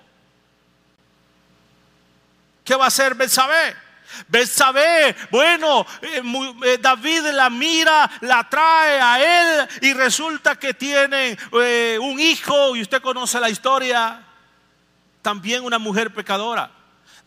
¿Qué 2.63 2.75
va 2.75 2.85
a 2.85 2.89
hacer 2.89 3.15
Betsabé? 3.15 3.88
Betsabé, 4.27 5.15
bueno, 5.31 5.85
eh, 6.01 6.21
eh, 6.65 6.77
David 6.81 7.27
la 7.33 7.49
mira, 7.49 8.09
la 8.21 8.47
trae 8.49 8.99
a 8.99 9.61
él 9.61 9.69
y 9.81 9.93
resulta 9.93 10.55
que 10.55 10.73
tiene 10.73 11.37
eh, 11.61 11.97
un 12.01 12.19
hijo 12.19 12.75
y 12.75 12.81
usted 12.81 13.01
conoce 13.01 13.39
la 13.39 13.49
historia. 13.49 14.23
También 15.21 15.63
una 15.63 15.79
mujer 15.79 16.13
pecadora. 16.13 16.71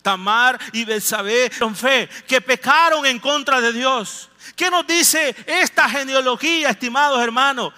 Tamar 0.02 0.58
y 0.72 0.84
Betsabé 0.84 1.50
con 1.58 1.76
fe 1.76 2.08
que 2.26 2.40
pecaron 2.40 3.06
en 3.06 3.20
contra 3.20 3.60
de 3.60 3.72
Dios. 3.72 4.30
¿Qué 4.56 4.68
nos 4.68 4.86
dice 4.86 5.34
esta 5.46 5.88
genealogía, 5.88 6.70
estimados 6.70 7.22
hermanos? 7.22 7.72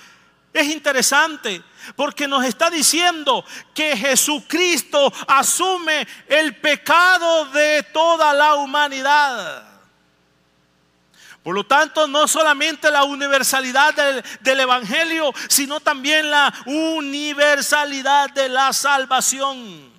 Es 0.52 0.68
interesante 0.68 1.62
porque 1.96 2.28
nos 2.28 2.44
está 2.44 2.70
diciendo 2.70 3.44
que 3.74 3.96
Jesucristo 3.96 5.12
asume 5.26 6.06
el 6.28 6.56
pecado 6.56 7.46
de 7.46 7.82
toda 7.92 8.32
la 8.32 8.54
humanidad. 8.54 9.64
Por 11.42 11.54
lo 11.54 11.64
tanto, 11.64 12.06
no 12.06 12.26
solamente 12.26 12.90
la 12.90 13.04
universalidad 13.04 14.22
del, 14.40 14.60
Evangelio, 14.60 15.30
sino 15.48 15.78
también 15.78 16.30
la 16.30 16.52
universalidad 16.64 18.30
de 18.30 18.48
la 18.48 18.72
salvación. 18.72 19.92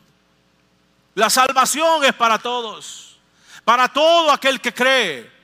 La 1.13 1.30
salvación 1.30 2.04
es 2.04 2.13
para 2.13 2.39
todos, 2.39 3.17
para 3.63 3.88
todo 3.88 4.32
aquel 4.32 4.60
que 4.60 4.74
cree 4.74 5.35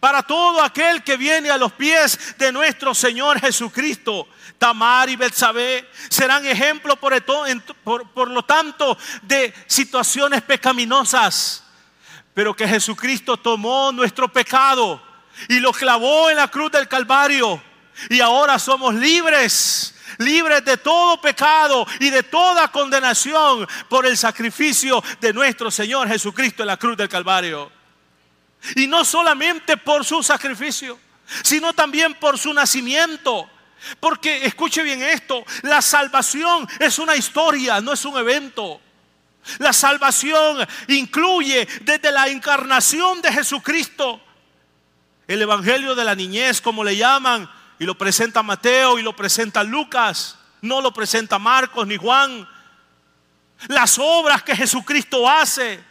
para 0.00 0.22
todo 0.22 0.62
aquel 0.62 1.02
que 1.02 1.16
viene 1.16 1.50
a 1.50 1.58
los 1.58 1.72
pies 1.72 2.36
de 2.38 2.52
nuestro 2.52 2.94
Señor 2.94 3.40
Jesucristo. 3.40 4.28
Tamar 4.58 5.08
y 5.10 5.16
Betsabé 5.16 5.90
serán 6.08 6.46
ejemplos 6.46 6.98
por, 6.98 7.14
por, 7.82 8.08
por 8.10 8.30
lo 8.30 8.44
tanto 8.44 8.96
de 9.22 9.52
situaciones 9.66 10.42
pecaminosas, 10.42 11.64
pero 12.32 12.54
que 12.54 12.68
Jesucristo 12.68 13.36
tomó 13.36 13.92
nuestro 13.92 14.32
pecado 14.32 15.02
y 15.48 15.60
lo 15.60 15.72
clavó 15.72 16.30
en 16.30 16.36
la 16.36 16.48
cruz 16.48 16.70
del 16.70 16.88
Calvario 16.88 17.62
y 18.08 18.20
ahora 18.20 18.58
somos 18.58 18.94
libres 18.94 19.94
libres 20.18 20.64
de 20.64 20.76
todo 20.76 21.20
pecado 21.20 21.86
y 22.00 22.10
de 22.10 22.22
toda 22.22 22.68
condenación 22.68 23.66
por 23.88 24.06
el 24.06 24.16
sacrificio 24.16 25.02
de 25.20 25.32
nuestro 25.32 25.70
Señor 25.70 26.08
Jesucristo 26.08 26.62
en 26.62 26.68
la 26.68 26.76
cruz 26.76 26.96
del 26.96 27.08
Calvario. 27.08 27.73
Y 28.76 28.86
no 28.86 29.04
solamente 29.04 29.76
por 29.76 30.04
su 30.04 30.22
sacrificio, 30.22 30.98
sino 31.42 31.72
también 31.72 32.14
por 32.14 32.38
su 32.38 32.52
nacimiento. 32.52 33.48
Porque 34.00 34.46
escuche 34.46 34.82
bien 34.82 35.02
esto, 35.02 35.44
la 35.62 35.82
salvación 35.82 36.66
es 36.78 36.98
una 36.98 37.16
historia, 37.16 37.80
no 37.80 37.92
es 37.92 38.04
un 38.04 38.16
evento. 38.16 38.80
La 39.58 39.72
salvación 39.72 40.66
incluye 40.88 41.68
desde 41.82 42.10
la 42.10 42.28
encarnación 42.28 43.20
de 43.20 43.30
Jesucristo, 43.32 44.20
el 45.26 45.42
Evangelio 45.42 45.94
de 45.94 46.04
la 46.04 46.14
niñez, 46.14 46.60
como 46.60 46.82
le 46.82 46.96
llaman, 46.96 47.50
y 47.78 47.84
lo 47.84 47.96
presenta 47.96 48.42
Mateo 48.42 48.98
y 48.98 49.02
lo 49.02 49.14
presenta 49.14 49.62
Lucas, 49.62 50.38
no 50.62 50.80
lo 50.80 50.92
presenta 50.92 51.38
Marcos 51.38 51.86
ni 51.86 51.96
Juan. 51.96 52.48
Las 53.68 53.98
obras 53.98 54.42
que 54.42 54.56
Jesucristo 54.56 55.28
hace, 55.28 55.82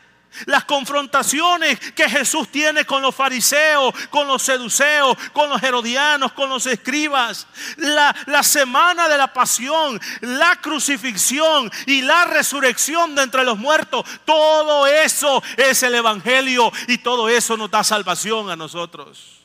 Las 0.46 0.66
confrontaciones 0.66 1.80
que 1.94 2.10
Jesús 2.10 2.50
tiene 2.50 2.86
con 2.86 3.02
los 3.02 3.16
fariseos, 3.16 3.94
con 4.10 4.28
los 4.28 4.42
seduceos, 4.42 5.18
con 5.32 5.50
los 5.50 5.62
herodianos, 5.62 6.34
con 6.34 6.50
los 6.50 6.66
escribas. 6.66 7.48
La, 7.78 8.16
la, 8.26 8.44
semana 8.44 9.08
de 9.08 9.18
la 9.18 9.34
pasión, 9.34 10.00
la 10.22 10.56
crucifixión 10.62 11.72
y 11.86 12.02
la 12.02 12.26
resurrección 12.26 13.16
de 13.16 13.24
entre 13.24 13.44
los 13.44 13.58
muertos. 13.58 14.06
Todo 14.26 14.88
eso 14.88 15.42
es 15.58 15.84
el 15.84 15.96
Evangelio 15.96 16.72
y 16.88 16.98
todo 17.00 17.30
eso 17.30 17.58
nos 17.58 17.72
da 17.72 17.84
salvación 17.84 18.50
a 18.50 18.56
nosotros. 18.56 19.44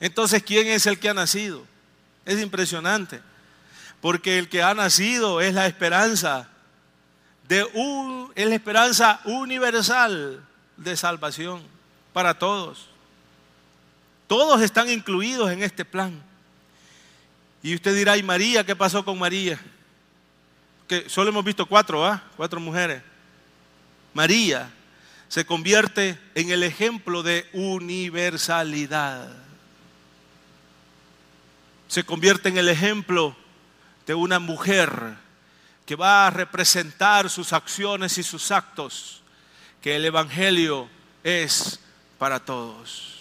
Entonces, 0.00 0.42
¿quién 0.42 0.66
es 0.66 0.86
el 0.86 0.98
que 0.98 1.08
ha 1.08 1.14
nacido? 1.14 1.66
Es 2.26 2.38
impresionante, 2.38 3.22
porque 4.04 4.38
el 4.38 4.50
que 4.50 4.62
ha 4.62 4.74
nacido 4.74 5.40
es 5.40 5.54
la 5.54 5.66
esperanza 5.66 6.46
de 7.48 7.64
un, 7.64 8.30
es 8.34 8.46
la 8.46 8.54
esperanza 8.54 9.18
universal 9.24 10.44
de 10.76 10.94
salvación 10.94 11.62
para 12.12 12.38
todos. 12.38 12.90
Todos 14.26 14.60
están 14.60 14.90
incluidos 14.90 15.50
en 15.50 15.62
este 15.62 15.86
plan. 15.86 16.22
Y 17.62 17.74
usted 17.74 17.94
dirá, 17.94 18.14
¿y 18.18 18.22
María? 18.22 18.62
¿Qué 18.62 18.76
pasó 18.76 19.02
con 19.06 19.18
María? 19.18 19.58
Que 20.86 21.08
solo 21.08 21.30
hemos 21.30 21.42
visto 21.42 21.64
cuatro, 21.64 22.04
¿ah? 22.04 22.22
Cuatro 22.36 22.60
mujeres. 22.60 23.02
María 24.12 24.70
se 25.28 25.46
convierte 25.46 26.18
en 26.34 26.50
el 26.50 26.62
ejemplo 26.62 27.22
de 27.22 27.48
universalidad 27.54 29.30
se 31.88 32.04
convierte 32.04 32.48
en 32.48 32.58
el 32.58 32.68
ejemplo 32.68 33.36
de 34.06 34.14
una 34.14 34.38
mujer 34.38 35.16
que 35.86 35.96
va 35.96 36.26
a 36.26 36.30
representar 36.30 37.28
sus 37.28 37.52
acciones 37.52 38.18
y 38.18 38.22
sus 38.22 38.50
actos, 38.50 39.22
que 39.80 39.96
el 39.96 40.04
Evangelio 40.04 40.88
es 41.22 41.80
para 42.18 42.40
todos. 42.40 43.14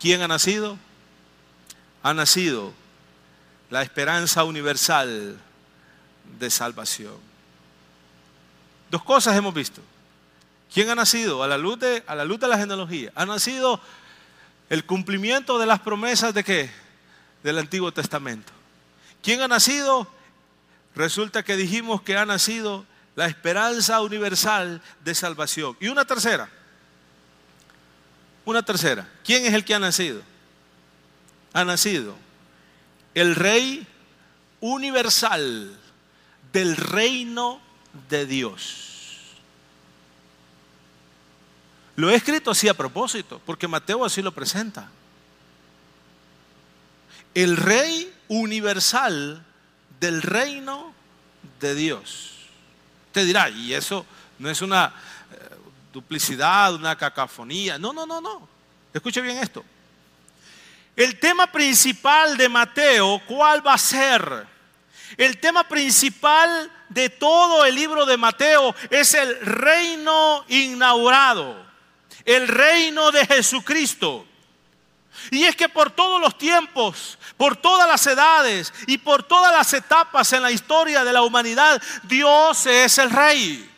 ¿Quién 0.00 0.22
ha 0.22 0.28
nacido? 0.28 0.78
Ha 2.02 2.14
nacido 2.14 2.72
la 3.70 3.82
esperanza 3.82 4.44
universal 4.44 5.38
de 6.38 6.50
salvación. 6.50 7.16
Dos 8.90 9.02
cosas 9.02 9.36
hemos 9.36 9.54
visto. 9.54 9.80
¿Quién 10.72 10.90
ha 10.90 10.94
nacido? 10.94 11.42
A 11.42 11.48
la 11.48 11.58
luz 11.58 11.78
de, 11.78 12.02
a 12.06 12.14
la, 12.14 12.24
luz 12.24 12.40
de 12.40 12.48
la 12.48 12.58
genealogía. 12.58 13.12
Ha 13.14 13.26
nacido 13.26 13.80
el 14.70 14.84
cumplimiento 14.84 15.58
de 15.58 15.66
las 15.66 15.80
promesas 15.80 16.34
de 16.34 16.44
qué? 16.44 16.70
Del 17.42 17.58
Antiguo 17.58 17.92
Testamento. 17.92 18.52
¿Quién 19.22 19.40
ha 19.40 19.48
nacido? 19.48 20.06
Resulta 20.94 21.42
que 21.42 21.56
dijimos 21.56 22.02
que 22.02 22.16
ha 22.16 22.26
nacido 22.26 22.86
la 23.14 23.26
esperanza 23.26 24.00
universal 24.00 24.82
de 25.04 25.14
salvación. 25.14 25.76
Y 25.80 25.88
una 25.88 26.04
tercera. 26.04 26.48
Una 28.44 28.62
tercera. 28.62 29.08
¿Quién 29.24 29.46
es 29.46 29.54
el 29.54 29.64
que 29.64 29.74
ha 29.74 29.78
nacido? 29.78 30.22
Ha 31.52 31.64
nacido 31.64 32.16
el 33.14 33.34
Rey 33.34 33.86
universal 34.60 35.76
del 36.52 36.76
reino 36.76 37.60
de 38.08 38.26
Dios. 38.26 38.88
Lo 41.96 42.10
he 42.10 42.14
escrito 42.14 42.50
así 42.50 42.68
a 42.68 42.74
propósito, 42.74 43.40
porque 43.44 43.68
Mateo 43.68 44.04
así 44.04 44.22
lo 44.22 44.32
presenta. 44.32 44.88
El 47.34 47.56
rey 47.56 48.12
universal 48.28 49.44
del 50.00 50.22
reino 50.22 50.94
de 51.60 51.74
Dios. 51.74 52.30
Te 53.12 53.24
dirá, 53.24 53.48
y 53.50 53.74
eso 53.74 54.06
no 54.38 54.50
es 54.50 54.62
una 54.62 54.86
eh, 55.32 55.56
duplicidad, 55.92 56.74
una 56.74 56.96
cacofonía. 56.96 57.78
No, 57.78 57.92
no, 57.92 58.06
no, 58.06 58.20
no. 58.20 58.48
Escuche 58.92 59.20
bien 59.20 59.38
esto. 59.38 59.64
El 60.94 61.18
tema 61.18 61.50
principal 61.50 62.36
de 62.36 62.48
Mateo, 62.48 63.22
¿cuál 63.26 63.66
va 63.66 63.74
a 63.74 63.78
ser? 63.78 64.46
El 65.16 65.38
tema 65.38 65.66
principal 65.66 66.70
de 66.88 67.08
todo 67.08 67.64
el 67.64 67.74
libro 67.74 68.04
de 68.04 68.16
Mateo 68.16 68.74
es 68.90 69.14
el 69.14 69.40
reino 69.40 70.44
inaugurado 70.48 71.72
el 72.24 72.48
reino 72.48 73.10
de 73.10 73.26
Jesucristo. 73.26 74.26
Y 75.30 75.44
es 75.44 75.54
que 75.54 75.68
por 75.68 75.90
todos 75.90 76.20
los 76.20 76.36
tiempos, 76.36 77.18
por 77.36 77.56
todas 77.56 77.88
las 77.88 78.06
edades 78.06 78.72
y 78.86 78.98
por 78.98 79.22
todas 79.22 79.52
las 79.52 79.72
etapas 79.72 80.32
en 80.32 80.42
la 80.42 80.50
historia 80.50 81.04
de 81.04 81.12
la 81.12 81.22
humanidad, 81.22 81.80
Dios 82.04 82.66
es 82.66 82.98
el 82.98 83.10
rey. 83.10 83.70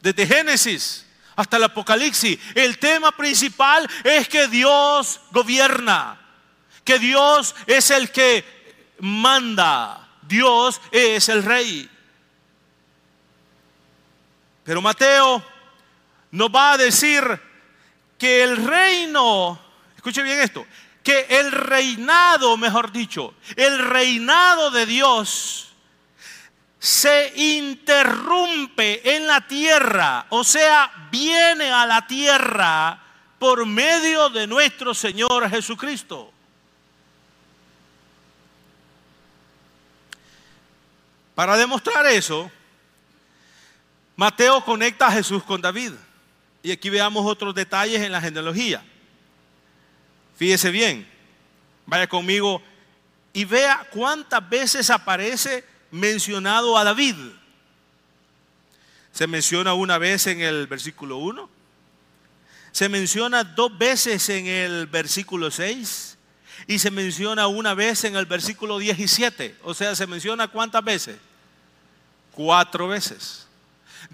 Desde 0.00 0.26
Génesis 0.26 1.06
hasta 1.36 1.56
el 1.56 1.64
Apocalipsis, 1.64 2.38
el 2.54 2.78
tema 2.78 3.12
principal 3.12 3.88
es 4.04 4.28
que 4.28 4.48
Dios 4.48 5.20
gobierna, 5.30 6.20
que 6.84 6.98
Dios 6.98 7.54
es 7.66 7.90
el 7.90 8.10
que 8.10 8.44
manda, 9.00 10.08
Dios 10.22 10.80
es 10.90 11.28
el 11.28 11.42
rey. 11.42 11.90
Pero 14.64 14.80
Mateo 14.80 15.44
nos 16.30 16.48
va 16.48 16.72
a 16.72 16.78
decir 16.78 17.53
que 18.18 18.42
el 18.42 18.56
reino, 18.56 19.58
escuche 19.96 20.22
bien 20.22 20.40
esto, 20.40 20.66
que 21.02 21.26
el 21.28 21.52
reinado, 21.52 22.56
mejor 22.56 22.90
dicho, 22.90 23.34
el 23.56 23.78
reinado 23.78 24.70
de 24.70 24.86
Dios 24.86 25.68
se 26.78 27.32
interrumpe 27.36 29.16
en 29.16 29.26
la 29.26 29.46
tierra, 29.46 30.26
o 30.30 30.44
sea, 30.44 30.90
viene 31.10 31.70
a 31.70 31.86
la 31.86 32.06
tierra 32.06 33.02
por 33.38 33.66
medio 33.66 34.30
de 34.30 34.46
nuestro 34.46 34.94
Señor 34.94 35.48
Jesucristo. 35.50 36.32
Para 41.34 41.56
demostrar 41.56 42.06
eso, 42.06 42.50
Mateo 44.16 44.64
conecta 44.64 45.08
a 45.08 45.12
Jesús 45.12 45.42
con 45.42 45.60
David. 45.60 45.92
Y 46.64 46.72
aquí 46.72 46.88
veamos 46.88 47.26
otros 47.26 47.54
detalles 47.54 48.00
en 48.00 48.10
la 48.10 48.22
genealogía. 48.22 48.82
Fíjese 50.34 50.70
bien, 50.70 51.06
vaya 51.84 52.06
conmigo 52.06 52.62
y 53.34 53.44
vea 53.44 53.86
cuántas 53.92 54.48
veces 54.48 54.88
aparece 54.88 55.62
mencionado 55.90 56.78
a 56.78 56.82
David. 56.82 57.16
Se 59.12 59.26
menciona 59.26 59.74
una 59.74 59.98
vez 59.98 60.26
en 60.26 60.40
el 60.40 60.66
versículo 60.66 61.18
1, 61.18 61.50
se 62.72 62.88
menciona 62.88 63.44
dos 63.44 63.76
veces 63.76 64.26
en 64.30 64.46
el 64.46 64.86
versículo 64.86 65.50
6 65.50 66.16
y 66.66 66.78
se 66.78 66.90
menciona 66.90 67.46
una 67.46 67.74
vez 67.74 68.04
en 68.04 68.16
el 68.16 68.24
versículo 68.24 68.78
17. 68.78 69.58
O 69.64 69.74
sea, 69.74 69.94
se 69.94 70.06
menciona 70.06 70.48
cuántas 70.48 70.82
veces? 70.82 71.18
Cuatro 72.32 72.88
veces 72.88 73.43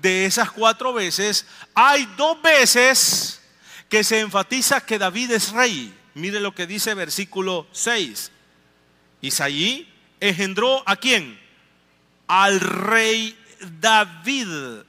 de 0.01 0.25
esas 0.25 0.51
cuatro 0.51 0.93
veces, 0.93 1.47
hay 1.75 2.07
dos 2.17 2.41
veces 2.43 3.41
que 3.89 4.05
se 4.05 4.21
enfatiza 4.21 4.81
que 4.81 4.99
David 4.99 5.33
es 5.33 5.53
rey. 5.53 5.95
Mire 6.15 6.41
lo 6.41 6.55
que 6.55 6.67
dice 6.67 6.95
versículo 6.95 7.67
6. 7.73 8.31
Isaí 9.21 9.93
engendró 10.21 10.83
a 10.87 10.97
quién? 10.97 11.39
Al 12.27 12.61
rey 12.61 13.37
David. 13.81 14.85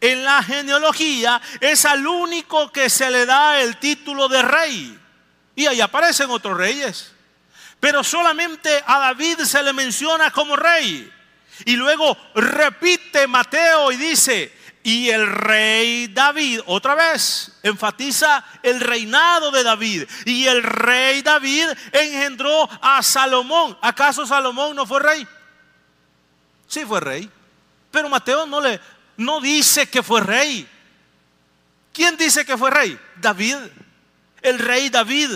En 0.00 0.24
la 0.24 0.42
genealogía 0.42 1.40
es 1.60 1.84
al 1.84 2.06
único 2.06 2.70
que 2.72 2.88
se 2.88 3.10
le 3.10 3.26
da 3.26 3.60
el 3.60 3.78
título 3.78 4.28
de 4.28 4.42
rey. 4.42 4.98
Y 5.54 5.66
ahí 5.66 5.80
aparecen 5.80 6.30
otros 6.30 6.56
reyes. 6.56 7.12
Pero 7.80 8.02
solamente 8.02 8.82
a 8.86 8.98
David 8.98 9.40
se 9.40 9.62
le 9.62 9.72
menciona 9.72 10.30
como 10.30 10.56
rey. 10.56 11.12
Y 11.64 11.76
luego 11.76 12.16
repite 12.34 13.26
Mateo 13.26 13.92
y 13.92 13.96
dice, 13.96 14.52
y 14.82 15.10
el 15.10 15.26
rey 15.26 16.08
David, 16.08 16.60
otra 16.66 16.94
vez, 16.94 17.58
enfatiza 17.62 18.44
el 18.62 18.80
reinado 18.80 19.50
de 19.50 19.62
David. 19.62 20.04
Y 20.24 20.46
el 20.46 20.62
rey 20.62 21.20
David 21.22 21.68
engendró 21.92 22.68
a 22.80 23.02
Salomón. 23.02 23.76
¿Acaso 23.82 24.26
Salomón 24.26 24.74
no 24.74 24.86
fue 24.86 25.00
rey? 25.00 25.28
Sí 26.66 26.84
fue 26.84 27.00
rey. 27.00 27.30
Pero 27.90 28.08
Mateo 28.08 28.46
no 28.46 28.60
le 28.60 28.80
no 29.18 29.40
dice 29.40 29.88
que 29.88 30.02
fue 30.02 30.20
rey. 30.20 30.66
¿Quién 31.92 32.16
dice 32.16 32.46
que 32.46 32.56
fue 32.56 32.70
rey? 32.70 32.98
David. 33.16 33.56
El 34.40 34.58
rey 34.58 34.88
David. 34.88 35.30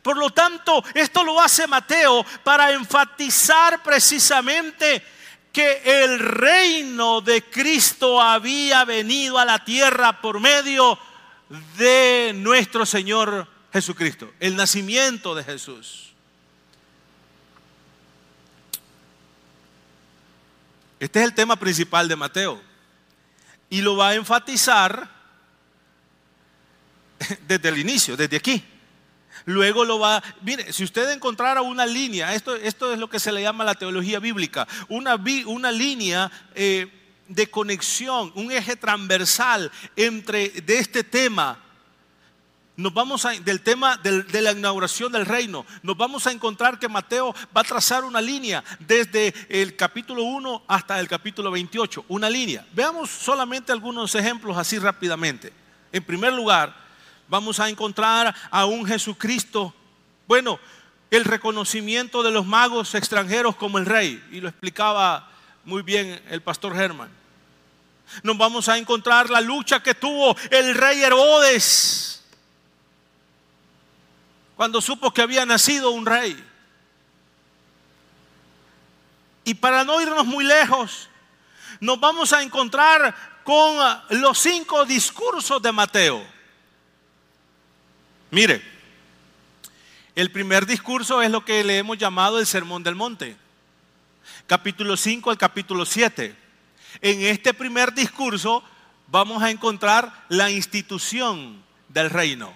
Por 0.00 0.16
lo 0.16 0.30
tanto, 0.30 0.82
esto 0.94 1.22
lo 1.22 1.40
hace 1.40 1.66
Mateo 1.66 2.24
para 2.42 2.72
enfatizar 2.72 3.82
precisamente 3.82 5.04
que 5.52 5.82
el 5.84 6.18
reino 6.18 7.20
de 7.20 7.44
Cristo 7.44 8.20
había 8.20 8.84
venido 8.84 9.38
a 9.38 9.44
la 9.44 9.64
tierra 9.64 10.20
por 10.20 10.40
medio 10.40 10.98
de 11.76 12.32
nuestro 12.34 12.86
Señor 12.86 13.46
Jesucristo, 13.72 14.32
el 14.40 14.56
nacimiento 14.56 15.34
de 15.34 15.44
Jesús. 15.44 16.12
Este 20.98 21.18
es 21.18 21.24
el 21.24 21.34
tema 21.34 21.56
principal 21.56 22.06
de 22.06 22.16
Mateo. 22.16 22.62
Y 23.68 23.80
lo 23.80 23.96
va 23.96 24.10
a 24.10 24.14
enfatizar 24.14 25.10
desde 27.46 27.68
el 27.68 27.78
inicio, 27.78 28.16
desde 28.16 28.36
aquí. 28.36 28.64
Luego 29.44 29.84
lo 29.84 29.98
va, 29.98 30.22
mire, 30.42 30.72
si 30.72 30.84
usted 30.84 31.10
encontrara 31.10 31.62
una 31.62 31.86
línea, 31.86 32.34
esto, 32.34 32.54
esto 32.56 32.92
es 32.92 32.98
lo 32.98 33.08
que 33.08 33.20
se 33.20 33.32
le 33.32 33.42
llama 33.42 33.64
la 33.64 33.74
teología 33.74 34.18
bíblica, 34.18 34.66
una, 34.88 35.18
una 35.46 35.72
línea 35.72 36.30
eh, 36.54 36.90
de 37.28 37.50
conexión, 37.50 38.32
un 38.34 38.52
eje 38.52 38.76
transversal 38.76 39.70
entre 39.96 40.48
de 40.48 40.78
este 40.78 41.02
tema 41.04 41.58
nos 42.74 42.94
vamos 42.94 43.24
a, 43.26 43.32
del 43.32 43.60
tema 43.60 43.98
de 43.98 44.40
la 44.40 44.52
inauguración 44.52 45.12
del 45.12 45.26
reino, 45.26 45.66
nos 45.82 45.96
vamos 45.96 46.26
a 46.26 46.32
encontrar 46.32 46.78
que 46.78 46.88
Mateo 46.88 47.34
va 47.54 47.60
a 47.60 47.64
trazar 47.64 48.02
una 48.04 48.20
línea 48.20 48.64
desde 48.78 49.34
el 49.48 49.76
capítulo 49.76 50.22
1 50.24 50.64
hasta 50.66 50.98
el 50.98 51.06
capítulo 51.06 51.50
28, 51.50 52.06
una 52.08 52.30
línea. 52.30 52.66
Veamos 52.72 53.10
solamente 53.10 53.72
algunos 53.72 54.14
ejemplos 54.14 54.56
así 54.56 54.78
rápidamente. 54.78 55.52
En 55.92 56.02
primer 56.02 56.32
lugar, 56.32 56.74
vamos 57.32 57.60
a 57.60 57.70
encontrar 57.70 58.34
a 58.50 58.66
un 58.66 58.84
Jesucristo, 58.84 59.74
bueno, 60.28 60.60
el 61.10 61.24
reconocimiento 61.24 62.22
de 62.22 62.30
los 62.30 62.44
magos 62.44 62.94
extranjeros 62.94 63.56
como 63.56 63.78
el 63.78 63.86
rey, 63.86 64.22
y 64.30 64.42
lo 64.42 64.50
explicaba 64.50 65.30
muy 65.64 65.80
bien 65.80 66.22
el 66.28 66.42
pastor 66.42 66.76
Germán. 66.76 67.08
Nos 68.22 68.36
vamos 68.36 68.68
a 68.68 68.76
encontrar 68.76 69.30
la 69.30 69.40
lucha 69.40 69.82
que 69.82 69.94
tuvo 69.94 70.36
el 70.50 70.74
rey 70.74 71.02
Herodes 71.02 72.22
cuando 74.54 74.82
supo 74.82 75.14
que 75.14 75.22
había 75.22 75.46
nacido 75.46 75.90
un 75.90 76.04
rey. 76.04 76.36
Y 79.44 79.54
para 79.54 79.84
no 79.84 80.02
irnos 80.02 80.26
muy 80.26 80.44
lejos, 80.44 81.08
nos 81.80 81.98
vamos 81.98 82.34
a 82.34 82.42
encontrar 82.42 83.40
con 83.42 83.74
los 84.20 84.38
cinco 84.38 84.84
discursos 84.84 85.62
de 85.62 85.72
Mateo. 85.72 86.41
Mire, 88.32 88.62
el 90.14 90.30
primer 90.30 90.64
discurso 90.64 91.20
es 91.20 91.30
lo 91.30 91.44
que 91.44 91.62
le 91.62 91.76
hemos 91.76 91.98
llamado 91.98 92.38
el 92.38 92.46
Sermón 92.46 92.82
del 92.82 92.94
Monte, 92.94 93.36
capítulo 94.46 94.96
5 94.96 95.30
al 95.30 95.36
capítulo 95.36 95.84
7. 95.84 96.34
En 97.02 97.20
este 97.26 97.52
primer 97.52 97.92
discurso 97.92 98.64
vamos 99.08 99.42
a 99.42 99.50
encontrar 99.50 100.24
la 100.30 100.50
institución 100.50 101.62
del 101.90 102.08
reino. 102.08 102.54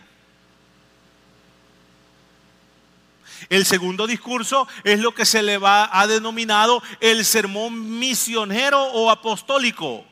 El 3.51 3.67
segundo 3.67 4.07
discurso 4.07 4.67
es 4.83 4.99
lo 5.01 5.15
que 5.15 5.27
se 5.27 5.43
le 5.43 5.59
va 5.59 5.91
a 5.93 6.07
denominado 6.07 6.83
el 7.01 7.23
sermón 7.23 7.99
misionero 7.99 8.83
o 8.83 9.11
apostólico. 9.11 10.07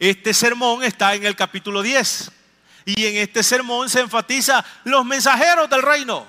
Este 0.00 0.34
sermón 0.34 0.82
está 0.82 1.14
en 1.14 1.24
el 1.24 1.36
capítulo 1.36 1.82
10 1.82 2.32
y 2.96 3.06
en 3.06 3.16
este 3.16 3.42
sermón 3.42 3.88
se 3.88 4.00
enfatiza 4.00 4.64
los 4.84 5.04
mensajeros 5.04 5.68
del 5.68 5.82
reino. 5.82 6.26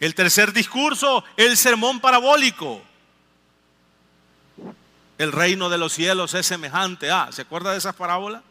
El 0.00 0.14
tercer 0.14 0.52
discurso, 0.52 1.24
el 1.36 1.56
sermón 1.56 2.00
parabólico. 2.00 2.82
El 5.18 5.32
reino 5.32 5.68
de 5.68 5.78
los 5.78 5.92
cielos 5.92 6.34
es 6.34 6.46
semejante 6.46 7.10
a, 7.10 7.32
¿se 7.32 7.42
acuerda 7.42 7.72
de 7.72 7.78
esas 7.78 7.96
parábolas? 7.96 8.42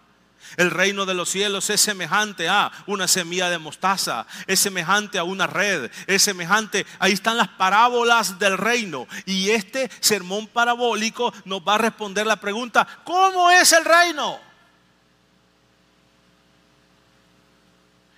El 0.55 0.71
reino 0.71 1.05
de 1.05 1.13
los 1.13 1.29
cielos 1.29 1.69
es 1.69 1.81
semejante 1.81 2.47
a 2.47 2.71
una 2.85 3.07
semilla 3.07 3.49
de 3.49 3.57
mostaza, 3.57 4.25
es 4.47 4.59
semejante 4.59 5.17
a 5.17 5.23
una 5.23 5.45
red, 5.45 5.91
es 6.07 6.21
semejante, 6.21 6.85
ahí 6.99 7.13
están 7.13 7.38
las 7.38 7.49
parábolas 7.49 8.39
del 8.39 8.57
reino. 8.57 9.07
Y 9.25 9.49
este 9.49 9.91
sermón 9.99 10.47
parabólico 10.47 11.33
nos 11.45 11.61
va 11.61 11.75
a 11.75 11.79
responder 11.79 12.25
la 12.25 12.38
pregunta, 12.38 12.88
¿cómo 13.03 13.51
es 13.51 13.71
el 13.73 13.83
reino? 13.83 14.39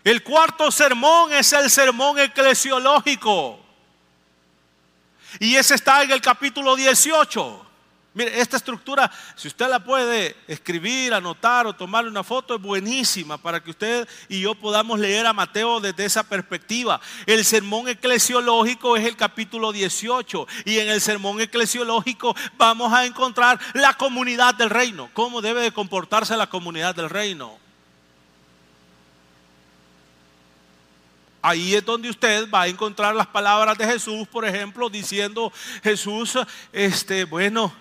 El 0.03 0.23
cuarto 0.23 0.71
sermón 0.71 1.33
es 1.33 1.51
el 1.53 1.69
sermón 1.69 2.19
eclesiológico. 2.19 3.59
Y 5.39 5.55
ese 5.55 5.75
está 5.75 6.03
en 6.03 6.11
el 6.11 6.21
capítulo 6.21 6.75
18. 6.75 7.68
Mire, 8.19 8.41
esta 8.41 8.57
estructura, 8.57 9.09
si 9.37 9.47
usted 9.47 9.69
la 9.69 9.81
puede 9.81 10.35
escribir, 10.45 11.13
anotar 11.13 11.65
o 11.65 11.73
tomarle 11.73 12.09
una 12.09 12.21
foto, 12.21 12.55
es 12.55 12.61
buenísima 12.61 13.37
para 13.37 13.63
que 13.63 13.69
usted 13.69 14.09
y 14.27 14.41
yo 14.41 14.55
podamos 14.55 14.99
leer 14.99 15.25
a 15.25 15.31
Mateo 15.31 15.79
desde 15.79 16.03
esa 16.03 16.23
perspectiva. 16.23 16.99
El 17.25 17.45
sermón 17.45 17.87
eclesiológico 17.87 18.97
es 18.97 19.05
el 19.05 19.15
capítulo 19.15 19.71
18 19.71 20.47
y 20.65 20.79
en 20.79 20.89
el 20.89 20.99
sermón 20.99 21.39
eclesiológico 21.39 22.35
vamos 22.57 22.91
a 22.91 23.05
encontrar 23.05 23.57
la 23.71 23.93
comunidad 23.93 24.53
del 24.53 24.69
reino, 24.69 25.09
cómo 25.13 25.39
debe 25.39 25.61
de 25.61 25.71
comportarse 25.71 26.35
la 26.35 26.49
comunidad 26.49 26.93
del 26.93 27.09
reino. 27.09 27.57
Ahí 31.41 31.73
es 31.73 31.85
donde 31.85 32.09
usted 32.09 32.51
va 32.51 32.63
a 32.63 32.67
encontrar 32.67 33.15
las 33.15 33.27
palabras 33.27 33.77
de 33.77 33.85
Jesús, 33.85 34.27
por 34.27 34.43
ejemplo, 34.43 34.89
diciendo 34.89 35.53
Jesús, 35.81 36.37
este, 36.73 37.23
bueno, 37.23 37.71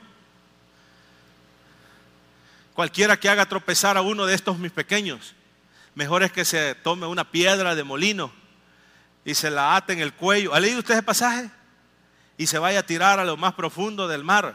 Cualquiera 2.78 3.18
que 3.18 3.28
haga 3.28 3.44
tropezar 3.44 3.96
a 3.96 4.02
uno 4.02 4.24
de 4.24 4.36
estos 4.36 4.56
mis 4.56 4.70
pequeños, 4.70 5.34
mejor 5.96 6.22
es 6.22 6.30
que 6.30 6.44
se 6.44 6.76
tome 6.76 7.08
una 7.08 7.28
piedra 7.28 7.74
de 7.74 7.82
molino 7.82 8.30
y 9.24 9.34
se 9.34 9.50
la 9.50 9.74
ate 9.74 9.94
en 9.94 9.98
el 9.98 10.12
cuello. 10.12 10.54
¿Ha 10.54 10.60
leído 10.60 10.78
usted 10.78 10.94
ese 10.94 11.02
pasaje? 11.02 11.50
Y 12.36 12.46
se 12.46 12.56
vaya 12.60 12.78
a 12.78 12.82
tirar 12.84 13.18
a 13.18 13.24
lo 13.24 13.36
más 13.36 13.54
profundo 13.54 14.06
del 14.06 14.22
mar. 14.22 14.54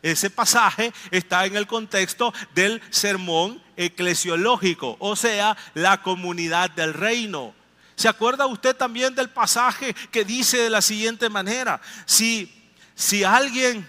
Ese 0.00 0.30
pasaje 0.30 0.90
está 1.10 1.44
en 1.44 1.54
el 1.56 1.66
contexto 1.66 2.32
del 2.54 2.80
sermón 2.88 3.62
eclesiológico, 3.76 4.96
o 4.98 5.14
sea, 5.14 5.54
la 5.74 6.00
comunidad 6.00 6.70
del 6.70 6.94
reino. 6.94 7.54
¿Se 7.94 8.08
acuerda 8.08 8.46
usted 8.46 8.74
también 8.74 9.14
del 9.14 9.28
pasaje 9.28 9.92
que 10.10 10.24
dice 10.24 10.56
de 10.56 10.70
la 10.70 10.80
siguiente 10.80 11.28
manera? 11.28 11.78
Si, 12.06 12.72
si 12.94 13.22
alguien 13.22 13.86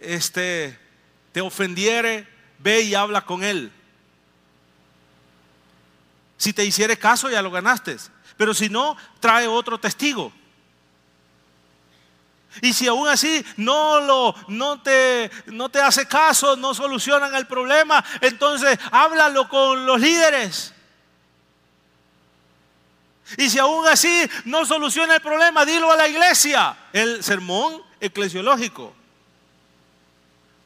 este, 0.00 0.78
te 1.32 1.42
ofendiere, 1.42 2.35
ve 2.58 2.82
y 2.82 2.94
habla 2.94 3.22
con 3.22 3.42
él. 3.42 3.72
Si 6.36 6.52
te 6.52 6.64
hiciere 6.64 6.98
caso, 6.98 7.30
ya 7.30 7.42
lo 7.42 7.50
ganaste. 7.50 7.96
Pero 8.36 8.52
si 8.52 8.68
no, 8.68 8.96
trae 9.20 9.46
otro 9.46 9.78
testigo. 9.78 10.32
Y 12.62 12.72
si 12.72 12.86
aún 12.86 13.08
así 13.08 13.44
no, 13.56 14.00
lo, 14.00 14.34
no, 14.48 14.80
te, 14.80 15.30
no 15.46 15.68
te 15.68 15.80
hace 15.80 16.06
caso, 16.06 16.56
no 16.56 16.72
solucionan 16.74 17.34
el 17.34 17.46
problema, 17.46 18.02
entonces 18.22 18.78
háblalo 18.90 19.46
con 19.48 19.84
los 19.84 20.00
líderes. 20.00 20.72
Y 23.36 23.50
si 23.50 23.58
aún 23.58 23.86
así 23.88 24.30
no 24.44 24.64
soluciona 24.64 25.16
el 25.16 25.20
problema, 25.20 25.64
dilo 25.64 25.90
a 25.90 25.96
la 25.96 26.08
iglesia. 26.08 26.76
El 26.92 27.22
sermón 27.22 27.82
eclesiológico 28.00 28.94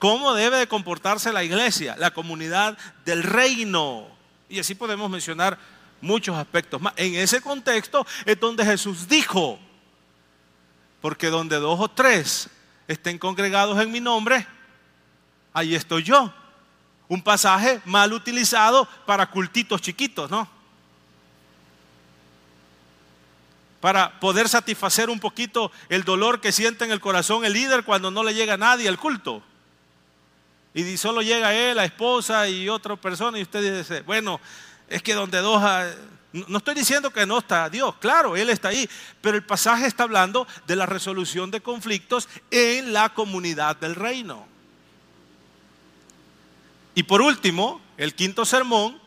cómo 0.01 0.33
debe 0.33 0.57
de 0.57 0.67
comportarse 0.67 1.31
la 1.31 1.45
iglesia, 1.45 1.95
la 1.99 2.11
comunidad 2.11 2.77
del 3.05 3.23
reino. 3.23 4.09
Y 4.49 4.59
así 4.59 4.75
podemos 4.75 5.09
mencionar 5.09 5.59
muchos 6.01 6.37
aspectos 6.37 6.81
más. 6.81 6.95
En 6.97 7.15
ese 7.15 7.41
contexto 7.43 8.05
es 8.25 8.41
donde 8.41 8.65
Jesús 8.65 9.07
dijo, 9.07 9.61
porque 11.03 11.29
donde 11.29 11.57
dos 11.57 11.79
o 11.79 11.89
tres 11.89 12.49
estén 12.89 13.19
congregados 13.19 13.79
en 13.81 13.93
mi 13.93 14.01
nombre, 14.01 14.47
ahí 15.53 15.75
estoy 15.75 16.03
yo. 16.03 16.33
Un 17.07 17.21
pasaje 17.21 17.83
mal 17.85 18.15
utilizado 18.15 18.89
para 19.05 19.31
cultitos 19.31 19.83
chiquitos, 19.83 20.31
¿no? 20.31 20.49
Para 23.81 24.19
poder 24.19 24.49
satisfacer 24.49 25.11
un 25.11 25.21
poquito 25.21 25.71
el 25.91 26.05
dolor 26.05 26.41
que 26.41 26.53
siente 26.53 26.87
en 26.87 26.91
el 26.91 27.01
corazón 27.01 27.45
el 27.45 27.53
líder 27.53 27.85
cuando 27.85 28.11
no 28.11 28.25
le 28.25 28.33
llega 28.33 28.55
a 28.55 28.59
nadie 28.59 28.89
al 28.89 28.99
culto. 28.99 29.43
Y 30.73 30.97
solo 30.97 31.23
llega 31.23 31.55
él, 31.55 31.77
la 31.77 31.85
esposa 31.85 32.49
y 32.49 32.69
otra 32.69 32.97
persona 32.97 33.39
y 33.39 33.43
usted 33.43 33.79
dice, 33.79 34.03
bueno, 34.03 34.41
es 34.89 35.03
que 35.03 35.15
donde 35.15 35.39
dos... 35.39 35.61
Ah, 35.63 35.89
no 36.33 36.59
estoy 36.59 36.77
diciendo 36.77 37.11
que 37.11 37.27
no 37.27 37.39
está 37.39 37.69
Dios, 37.69 37.97
claro, 37.97 38.37
Él 38.37 38.51
está 38.51 38.69
ahí, 38.69 38.89
pero 39.21 39.37
el 39.37 39.45
pasaje 39.45 39.87
está 39.87 40.05
hablando 40.05 40.47
de 40.67 40.77
la 40.77 40.87
resolución 40.87 41.51
de 41.51 41.61
conflictos 41.61 42.29
en 42.53 42.93
la 42.93 43.09
comunidad 43.09 43.77
del 43.77 43.97
reino. 43.97 44.47
Y 46.95 47.03
por 47.03 47.21
último, 47.21 47.81
el 47.97 48.15
quinto 48.15 48.45
sermón 48.45 49.01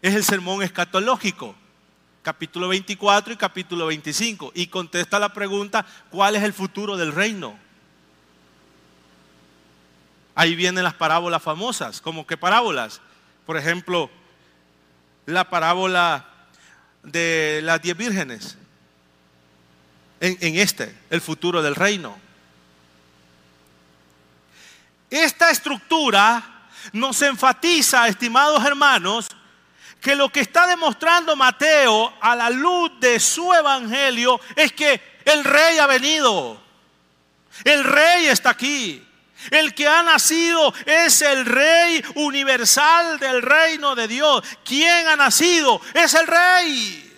es 0.00 0.14
el 0.14 0.24
sermón 0.24 0.62
escatológico, 0.62 1.54
capítulo 2.22 2.68
24 2.68 3.34
y 3.34 3.36
capítulo 3.36 3.86
25, 3.86 4.52
y 4.54 4.68
contesta 4.68 5.18
la 5.18 5.32
pregunta, 5.34 5.84
¿cuál 6.10 6.36
es 6.36 6.42
el 6.42 6.54
futuro 6.54 6.96
del 6.96 7.12
reino? 7.12 7.58
Ahí 10.34 10.54
vienen 10.54 10.84
las 10.84 10.94
parábolas 10.94 11.42
famosas. 11.42 12.00
¿Cómo 12.00 12.26
qué 12.26 12.36
parábolas? 12.36 13.00
Por 13.46 13.56
ejemplo, 13.56 14.10
la 15.26 15.48
parábola 15.48 16.26
de 17.02 17.60
las 17.62 17.82
diez 17.82 17.96
vírgenes. 17.96 18.56
en, 20.20 20.38
en 20.40 20.56
este, 20.56 20.96
el 21.10 21.20
futuro 21.20 21.60
del 21.62 21.74
reino. 21.74 22.16
Esta 25.10 25.50
estructura 25.50 26.68
nos 26.92 27.20
enfatiza, 27.22 28.06
estimados 28.06 28.64
hermanos, 28.64 29.28
que 30.00 30.14
lo 30.14 30.30
que 30.30 30.40
está 30.40 30.66
demostrando 30.66 31.36
Mateo 31.36 32.14
a 32.20 32.34
la 32.34 32.50
luz 32.50 32.92
de 33.00 33.20
su 33.20 33.52
evangelio 33.52 34.40
es 34.56 34.72
que 34.72 35.20
el 35.24 35.44
rey 35.44 35.78
ha 35.78 35.86
venido. 35.86 36.60
El 37.64 37.84
rey 37.84 38.26
está 38.26 38.50
aquí. 38.50 39.06
El 39.50 39.74
que 39.74 39.88
ha 39.88 40.02
nacido 40.02 40.72
es 40.86 41.22
el 41.22 41.44
rey 41.46 42.04
universal 42.14 43.18
del 43.18 43.42
reino 43.42 43.94
de 43.94 44.08
Dios. 44.08 44.42
¿Quién 44.64 45.08
ha 45.08 45.16
nacido? 45.16 45.80
Es 45.94 46.14
el 46.14 46.26
rey. 46.26 47.12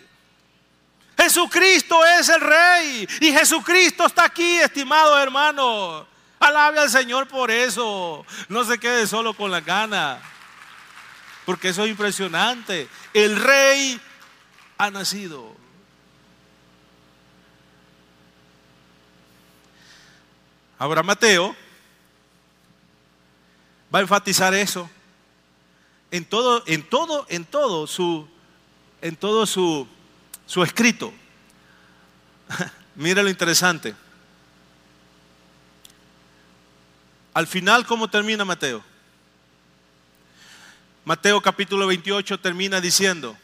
Jesucristo 1.19 2.05
es 2.07 2.29
el 2.29 2.41
rey. 2.41 3.09
Y 3.21 3.33
Jesucristo 3.33 4.07
está 4.07 4.25
aquí, 4.25 4.57
estimado 4.57 5.21
hermano. 5.21 6.07
Alabe 6.41 6.81
al 6.81 6.91
Señor 6.91 7.29
por 7.29 7.51
eso. 7.51 8.25
No 8.49 8.65
se 8.65 8.79
quede 8.79 9.07
solo 9.07 9.35
con 9.35 9.51
la 9.51 9.61
gana 9.61 10.21
porque 11.45 11.69
eso 11.69 11.85
es 11.85 11.91
impresionante. 11.91 12.89
El 13.13 13.37
rey 13.37 14.01
ha 14.79 14.91
nacido. 14.91 15.55
Ahora 20.79 21.03
Mateo 21.03 21.55
va 23.95 24.01
a 24.01 24.03
enfatizar 24.03 24.53
eso 24.55 24.91
en 26.11 26.25
todo, 26.25 26.65
en 26.67 26.83
todo, 26.83 27.27
en 27.29 27.45
todo 27.45 27.87
su, 27.87 28.29
en 29.01 29.15
todo 29.15 29.47
su, 29.47 29.87
su 30.47 30.63
escrito. 30.65 31.13
Mira 32.97 33.23
lo 33.23 33.29
interesante. 33.29 33.95
Al 37.35 37.47
final, 37.47 37.87
¿cómo 37.87 38.09
termina 38.09 38.45
Mateo? 38.45 38.83
Mateo 41.05 41.41
capítulo 41.41 41.87
28 41.87 42.41
termina 42.41 42.81
diciendo, 42.81 43.37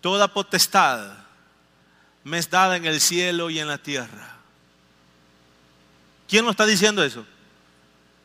toda 0.00 0.32
potestad 0.32 1.18
me 2.22 2.38
es 2.38 2.48
dada 2.48 2.76
en 2.76 2.86
el 2.86 3.00
cielo 3.00 3.50
y 3.50 3.58
en 3.58 3.68
la 3.68 3.78
tierra. 3.78 4.36
¿Quién 6.28 6.44
lo 6.44 6.50
está 6.50 6.64
diciendo 6.64 7.04
eso? 7.04 7.26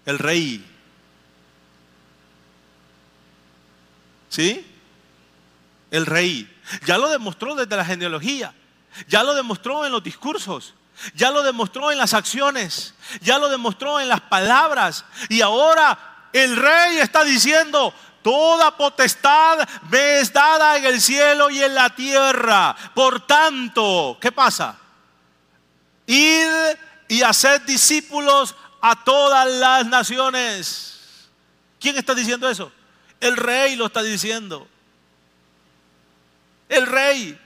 El 0.09 0.17
rey. 0.17 0.65
¿Sí? 4.27 4.65
El 5.91 6.07
rey. 6.07 6.51
Ya 6.87 6.97
lo 6.97 7.09
demostró 7.09 7.53
desde 7.53 7.77
la 7.77 7.85
genealogía. 7.85 8.51
Ya 9.07 9.21
lo 9.21 9.35
demostró 9.35 9.85
en 9.85 9.91
los 9.91 10.01
discursos. 10.01 10.73
Ya 11.13 11.29
lo 11.29 11.43
demostró 11.43 11.91
en 11.91 11.99
las 11.99 12.15
acciones. 12.15 12.95
Ya 13.21 13.37
lo 13.37 13.49
demostró 13.49 13.99
en 13.99 14.09
las 14.09 14.21
palabras. 14.21 15.05
Y 15.29 15.41
ahora 15.41 16.27
el 16.33 16.55
rey 16.55 16.97
está 16.97 17.23
diciendo, 17.23 17.93
toda 18.23 18.75
potestad 18.75 19.59
me 19.91 20.21
es 20.21 20.33
dada 20.33 20.77
en 20.77 20.85
el 20.85 20.99
cielo 20.99 21.51
y 21.51 21.61
en 21.61 21.75
la 21.75 21.91
tierra. 21.91 22.75
Por 22.95 23.27
tanto, 23.27 24.17
¿qué 24.19 24.31
pasa? 24.31 24.75
Id 26.07 26.49
y 27.09 27.21
haced 27.21 27.61
discípulos 27.61 28.55
a 28.81 29.03
todas 29.03 29.47
las 29.47 29.85
naciones. 29.85 31.27
¿Quién 31.79 31.97
está 31.97 32.13
diciendo 32.13 32.49
eso? 32.49 32.71
El 33.19 33.37
rey 33.37 33.75
lo 33.75 33.87
está 33.87 34.01
diciendo. 34.01 34.67
El 36.67 36.85
rey. 36.85 37.39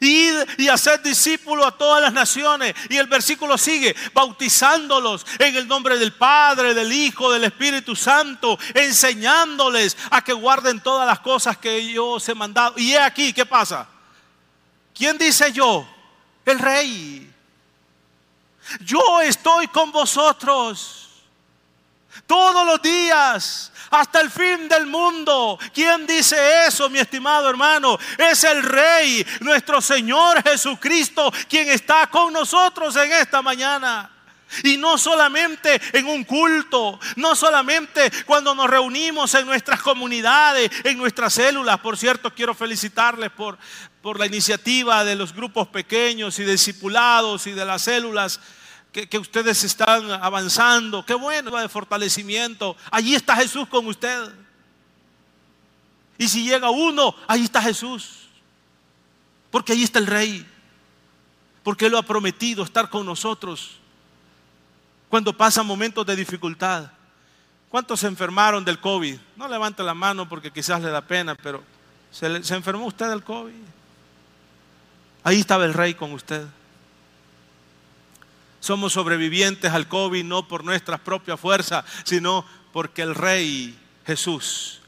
Id 0.00 0.34
y 0.58 0.68
hacer 0.68 1.00
discípulos 1.00 1.64
a 1.66 1.70
todas 1.70 2.02
las 2.02 2.12
naciones. 2.12 2.74
Y 2.88 2.96
el 2.96 3.06
versículo 3.06 3.56
sigue, 3.56 3.94
bautizándolos 4.12 5.24
en 5.38 5.54
el 5.56 5.68
nombre 5.68 5.98
del 5.98 6.12
Padre, 6.12 6.74
del 6.74 6.92
Hijo, 6.92 7.30
del 7.30 7.44
Espíritu 7.44 7.94
Santo, 7.94 8.58
enseñándoles 8.74 9.96
a 10.10 10.22
que 10.22 10.32
guarden 10.32 10.80
todas 10.80 11.06
las 11.06 11.20
cosas 11.20 11.56
que 11.58 11.92
yo 11.92 12.06
os 12.06 12.28
he 12.28 12.34
mandado. 12.34 12.74
Y 12.76 12.92
he 12.92 12.98
aquí, 12.98 13.32
¿qué 13.32 13.46
pasa? 13.46 13.88
¿Quién 14.94 15.16
dice 15.18 15.52
yo? 15.52 15.86
El 16.44 16.58
rey. 16.58 17.25
Yo 18.80 19.20
estoy 19.20 19.68
con 19.68 19.92
vosotros 19.92 21.08
todos 22.26 22.66
los 22.66 22.82
días 22.82 23.72
hasta 23.90 24.20
el 24.20 24.30
fin 24.30 24.68
del 24.68 24.86
mundo. 24.86 25.58
¿Quién 25.72 26.06
dice 26.06 26.66
eso, 26.66 26.88
mi 26.90 26.98
estimado 26.98 27.48
hermano? 27.48 27.98
Es 28.18 28.44
el 28.44 28.62
Rey, 28.62 29.26
nuestro 29.40 29.80
Señor 29.80 30.42
Jesucristo, 30.42 31.32
quien 31.48 31.68
está 31.68 32.08
con 32.08 32.32
nosotros 32.32 32.96
en 32.96 33.12
esta 33.12 33.42
mañana. 33.42 34.10
Y 34.62 34.76
no 34.76 34.96
solamente 34.96 35.80
en 35.92 36.06
un 36.06 36.22
culto, 36.22 37.00
no 37.16 37.34
solamente 37.34 38.10
cuando 38.24 38.54
nos 38.54 38.70
reunimos 38.70 39.34
en 39.34 39.44
nuestras 39.44 39.82
comunidades, 39.82 40.70
en 40.84 40.98
nuestras 40.98 41.34
células. 41.34 41.80
Por 41.80 41.98
cierto, 41.98 42.32
quiero 42.32 42.54
felicitarles 42.54 43.30
por, 43.30 43.58
por 44.00 44.20
la 44.20 44.26
iniciativa 44.26 45.04
de 45.04 45.16
los 45.16 45.34
grupos 45.34 45.66
pequeños 45.68 46.38
y 46.38 46.44
discipulados 46.44 47.48
y 47.48 47.52
de 47.52 47.64
las 47.64 47.82
células 47.82 48.40
que, 49.04 49.18
ustedes 49.18 49.62
están 49.62 50.10
avanzando. 50.10 51.04
Qué 51.04 51.12
bueno 51.12 51.54
de 51.54 51.68
fortalecimiento. 51.68 52.76
Allí 52.90 53.14
está 53.14 53.36
Jesús 53.36 53.68
con 53.68 53.86
usted. 53.86 54.32
Y 56.16 56.26
si 56.28 56.48
llega 56.48 56.70
uno, 56.70 57.14
ahí 57.26 57.44
está 57.44 57.60
Jesús. 57.60 58.28
Porque 59.50 59.74
ahí 59.74 59.82
está 59.82 59.98
el 59.98 60.06
Rey. 60.06 60.46
Porque 61.62 61.86
Él 61.86 61.92
lo 61.92 61.98
ha 61.98 62.02
prometido 62.02 62.64
estar 62.64 62.88
con 62.88 63.04
nosotros 63.04 63.72
cuando 65.10 65.36
pasan 65.36 65.66
momentos 65.66 66.06
de 66.06 66.16
dificultad. 66.16 66.90
¿Cuántos 67.68 68.00
se 68.00 68.06
enfermaron 68.06 68.64
del 68.64 68.80
COVID? 68.80 69.18
No 69.36 69.46
levante 69.46 69.82
la 69.82 69.92
mano 69.92 70.26
porque 70.26 70.50
quizás 70.50 70.80
le 70.80 70.88
da 70.88 71.02
pena, 71.02 71.34
pero 71.34 71.62
¿se, 72.10 72.42
se 72.42 72.54
enfermó 72.54 72.86
usted 72.86 73.10
del 73.10 73.22
COVID? 73.22 73.52
Ahí 75.22 75.40
estaba 75.40 75.64
el 75.64 75.74
Rey 75.74 75.94
con 75.94 76.12
usted. 76.12 76.46
Somos 78.66 78.94
sobrevivientes 78.94 79.70
al 79.70 79.86
COVID 79.86 80.24
no 80.24 80.48
por 80.48 80.64
nuestras 80.64 80.98
propias 80.98 81.38
fuerzas, 81.38 81.84
sino 82.02 82.44
porque 82.72 83.02
el 83.02 83.14
Rey 83.14 83.78
Jesús 84.04 84.80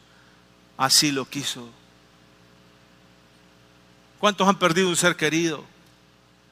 así 0.76 1.12
lo 1.12 1.26
quiso. 1.26 1.70
¿Cuántos 4.18 4.48
han 4.48 4.58
perdido 4.58 4.88
un 4.88 4.96
ser 4.96 5.14
querido? 5.14 5.64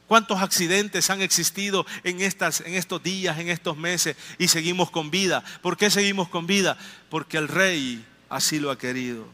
¿Cuántos 0.06 0.40
accidentes 0.40 1.10
han 1.10 1.20
existido 1.20 1.84
en, 2.04 2.20
estas, 2.20 2.60
en 2.60 2.74
estos 2.74 3.02
días, 3.02 3.40
en 3.40 3.48
estos 3.48 3.76
meses 3.76 4.16
y 4.38 4.46
seguimos 4.46 4.92
con 4.92 5.10
vida? 5.10 5.42
¿Por 5.62 5.76
qué 5.76 5.90
seguimos 5.90 6.28
con 6.28 6.46
vida? 6.46 6.78
Porque 7.10 7.38
el 7.38 7.48
rey 7.48 8.06
así 8.28 8.60
lo 8.60 8.70
ha 8.70 8.78
querido. 8.78 9.26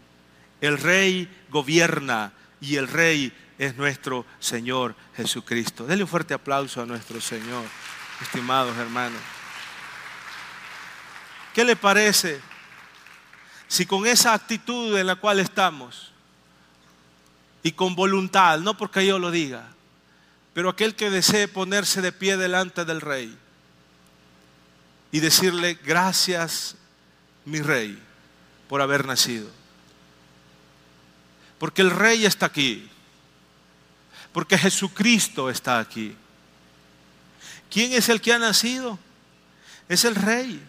El 0.62 0.78
rey 0.78 1.28
gobierna 1.50 2.32
y 2.58 2.76
el 2.76 2.88
rey 2.88 3.34
es 3.62 3.76
nuestro 3.76 4.26
Señor 4.40 4.96
Jesucristo. 5.16 5.86
Denle 5.86 6.02
un 6.02 6.10
fuerte 6.10 6.34
aplauso 6.34 6.82
a 6.82 6.86
nuestro 6.86 7.20
Señor, 7.20 7.64
estimados 8.20 8.76
hermanos. 8.76 9.20
¿Qué 11.54 11.64
le 11.64 11.76
parece 11.76 12.40
si 13.68 13.86
con 13.86 14.04
esa 14.04 14.34
actitud 14.34 14.98
en 14.98 15.06
la 15.06 15.14
cual 15.14 15.38
estamos 15.38 16.10
y 17.62 17.70
con 17.70 17.94
voluntad, 17.94 18.58
no 18.58 18.76
porque 18.76 19.06
yo 19.06 19.20
lo 19.20 19.30
diga, 19.30 19.68
pero 20.54 20.68
aquel 20.68 20.96
que 20.96 21.10
desee 21.10 21.46
ponerse 21.46 22.02
de 22.02 22.10
pie 22.10 22.36
delante 22.36 22.84
del 22.84 23.00
rey 23.00 23.38
y 25.12 25.20
decirle 25.20 25.78
gracias 25.84 26.74
mi 27.44 27.60
rey 27.60 27.96
por 28.68 28.82
haber 28.82 29.06
nacido? 29.06 29.48
Porque 31.60 31.82
el 31.82 31.92
rey 31.92 32.26
está 32.26 32.46
aquí. 32.46 32.88
Porque 34.32 34.56
Jesucristo 34.56 35.50
está 35.50 35.78
aquí. 35.78 36.16
¿Quién 37.70 37.92
es 37.92 38.08
el 38.08 38.20
que 38.20 38.32
ha 38.32 38.38
nacido? 38.38 38.98
Es 39.88 40.04
el 40.04 40.14
rey. 40.14 40.62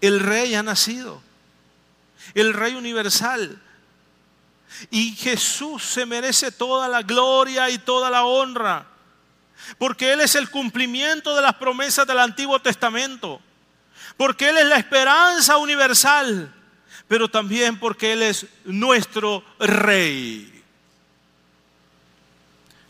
El 0.00 0.20
rey 0.20 0.54
ha 0.54 0.62
nacido. 0.62 1.22
El 2.34 2.52
rey 2.52 2.74
universal. 2.74 3.60
Y 4.90 5.14
Jesús 5.14 5.84
se 5.84 6.06
merece 6.06 6.50
toda 6.50 6.88
la 6.88 7.02
gloria 7.02 7.70
y 7.70 7.78
toda 7.78 8.10
la 8.10 8.24
honra. 8.24 8.86
Porque 9.78 10.12
Él 10.12 10.20
es 10.20 10.34
el 10.34 10.50
cumplimiento 10.50 11.36
de 11.36 11.42
las 11.42 11.54
promesas 11.54 12.06
del 12.06 12.18
Antiguo 12.18 12.58
Testamento. 12.60 13.40
Porque 14.16 14.48
Él 14.48 14.58
es 14.58 14.66
la 14.66 14.76
esperanza 14.76 15.56
universal. 15.58 16.52
Pero 17.06 17.28
también 17.28 17.78
porque 17.78 18.12
Él 18.12 18.22
es 18.22 18.46
nuestro 18.64 19.44
rey 19.60 20.53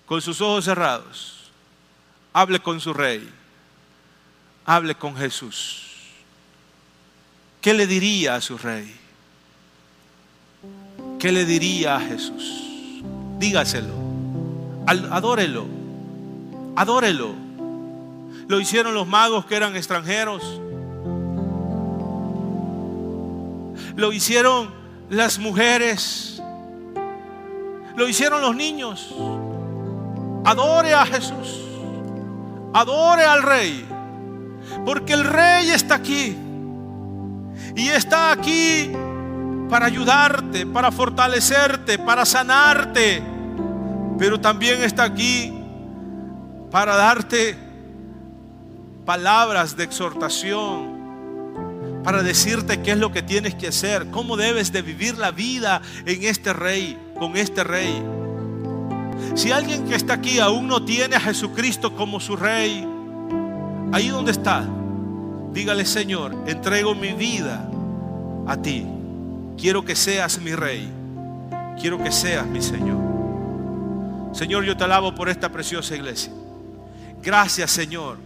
con 0.07 0.21
sus 0.21 0.41
ojos 0.41 0.65
cerrados, 0.65 1.51
hable 2.33 2.61
con 2.61 2.81
su 2.81 2.93
rey, 2.93 3.29
hable 4.67 4.95
con 4.95 5.17
Jesús. 5.17 5.83
¿Qué 7.61 7.73
le 7.73 7.87
diría 7.87 8.35
a 8.35 8.41
su 8.41 8.59
rey? 8.59 8.95
¿Qué 11.19 11.33
le 11.33 11.47
diría 11.47 11.97
a 11.97 12.01
Jesús? 12.01 13.03
Dígaselo. 13.39 13.95
adórelo, 14.87 15.67
adórelo. 16.77 17.35
Lo 18.47 18.61
hicieron 18.61 18.93
los 18.93 19.07
magos 19.07 19.47
que 19.47 19.57
eran 19.57 19.75
extranjeros. 19.75 20.61
Lo 23.97 24.13
hicieron 24.13 24.71
las 25.09 25.39
mujeres. 25.39 26.43
Lo 27.97 28.07
hicieron 28.07 28.43
los 28.43 28.55
niños. 28.55 29.09
Adore 30.45 30.95
a 30.95 31.07
Jesús. 31.07 31.63
Adore 32.73 33.25
al 33.25 33.43
rey. 33.43 33.85
Porque 34.85 35.15
el 35.15 35.25
rey 35.25 35.71
está 35.71 35.97
aquí. 35.97 36.37
Y 37.77 37.89
está 37.89 38.31
aquí 38.31 38.93
para 39.69 39.87
ayudarte, 39.87 40.67
para 40.67 40.93
fortalecerte, 40.93 41.99
para 41.99 42.25
sanarte. 42.25 43.23
Pero 44.19 44.41
también 44.41 44.83
está 44.83 45.05
aquí 45.05 45.53
para 46.71 46.97
darte 46.97 47.57
palabras 49.05 49.77
de 49.77 49.85
exhortación, 49.85 52.03
para 52.03 52.23
decirte 52.23 52.83
qué 52.83 52.93
es 52.93 52.99
lo 52.99 53.13
que 53.13 53.23
tienes 53.23 53.55
que 53.55 53.69
hacer, 53.69 54.11
cómo 54.11 54.37
debes 54.37 54.73
de 54.73 54.83
vivir 54.83 55.19
la 55.19 55.31
vida 55.31 55.83
en 56.07 56.25
este 56.25 56.53
rey, 56.53 56.99
con 57.19 57.37
este 57.37 57.65
rey. 57.65 58.03
Si 59.35 59.51
alguien 59.51 59.85
que 59.87 59.95
está 59.95 60.15
aquí 60.15 60.39
aún 60.39 60.67
no 60.67 60.85
tiene 60.85 61.17
a 61.17 61.21
Jesucristo 61.21 61.95
como 61.95 62.21
su 62.21 62.37
rey, 62.37 62.87
ahí 63.93 64.09
donde 64.09 64.33
está, 64.33 64.65
dígale 65.53 65.85
Señor, 65.85 66.35
entrego 66.47 66.95
mi 66.95 67.13
vida 67.13 67.69
a 68.47 68.57
ti. 68.57 68.87
Quiero 69.57 69.85
que 69.85 69.95
seas 69.95 70.39
mi 70.41 70.55
rey. 70.55 70.89
Quiero 71.81 72.03
que 72.03 72.13
seas 72.13 72.47
mi 72.47 72.63
Señor. 72.63 72.99
Señor, 74.33 74.65
yo 74.65 74.77
te 74.77 74.85
alabo 74.85 75.15
por 75.15 75.29
esta 75.29 75.51
preciosa 75.51 75.95
iglesia. 75.95 76.33
Gracias, 77.23 77.71
Señor, 77.71 78.19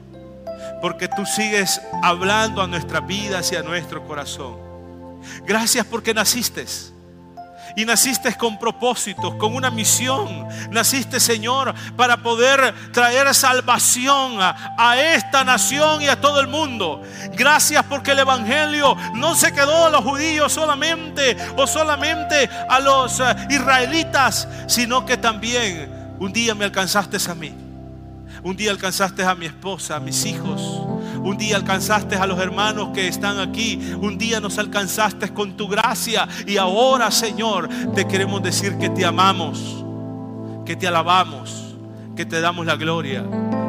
porque 0.80 1.08
tú 1.08 1.24
sigues 1.26 1.80
hablando 2.02 2.62
a 2.62 2.66
nuestras 2.66 3.06
vidas 3.06 3.52
y 3.52 3.56
a 3.56 3.62
nuestro 3.62 4.04
corazón. 4.06 4.56
Gracias 5.46 5.86
porque 5.86 6.14
naciste 6.14 6.64
y 7.78 7.84
naciste 7.84 8.34
con 8.34 8.58
propósitos, 8.58 9.36
con 9.36 9.54
una 9.54 9.70
misión. 9.70 10.48
Naciste, 10.68 11.20
Señor, 11.20 11.72
para 11.96 12.16
poder 12.16 12.74
traer 12.90 13.32
salvación 13.32 14.38
a, 14.40 14.96
esta 14.98 15.44
nación 15.44 16.02
y 16.02 16.08
a 16.08 16.20
todo 16.20 16.40
el 16.40 16.48
mundo. 16.48 17.02
Gracias 17.34 17.84
porque 17.84 18.10
el 18.10 18.18
Evangelio 18.18 18.96
no 19.14 19.36
se 19.36 19.52
quedó 19.52 19.86
a 19.86 19.90
los 19.90 20.02
judíos 20.02 20.52
solamente 20.52 21.36
o 21.56 21.68
solamente 21.68 22.50
a 22.68 22.80
los 22.80 23.20
eh, 23.20 23.24
israelitas, 23.48 24.48
sino 24.66 25.06
que 25.06 25.16
también 25.16 26.16
un 26.18 26.32
día 26.32 26.56
me 26.56 26.64
alcanzaste 26.64 27.16
a 27.30 27.34
mí. 27.36 27.54
Un 28.42 28.56
día 28.56 28.72
alcanzaste 28.72 29.22
a 29.22 29.36
mi 29.36 29.46
esposa, 29.46 29.94
a 29.94 30.00
mis 30.00 30.24
hijos. 30.24 30.97
Un 31.22 31.36
día 31.36 31.56
alcanzaste 31.56 32.16
a 32.16 32.26
los 32.26 32.38
hermanos 32.38 32.90
que 32.94 33.08
están 33.08 33.38
aquí. 33.38 33.80
Un 34.00 34.18
día 34.18 34.40
nos 34.40 34.58
alcanzaste 34.58 35.32
con 35.32 35.56
tu 35.56 35.68
gracia. 35.68 36.28
Y 36.46 36.56
ahora, 36.56 37.10
Señor, 37.10 37.68
te 37.94 38.06
queremos 38.06 38.42
decir 38.42 38.78
que 38.78 38.88
te 38.88 39.04
amamos, 39.04 39.84
que 40.64 40.76
te 40.76 40.86
alabamos, 40.86 41.74
que 42.16 42.24
te 42.24 42.40
damos 42.40 42.66
la 42.66 42.76
gloria 42.76 43.24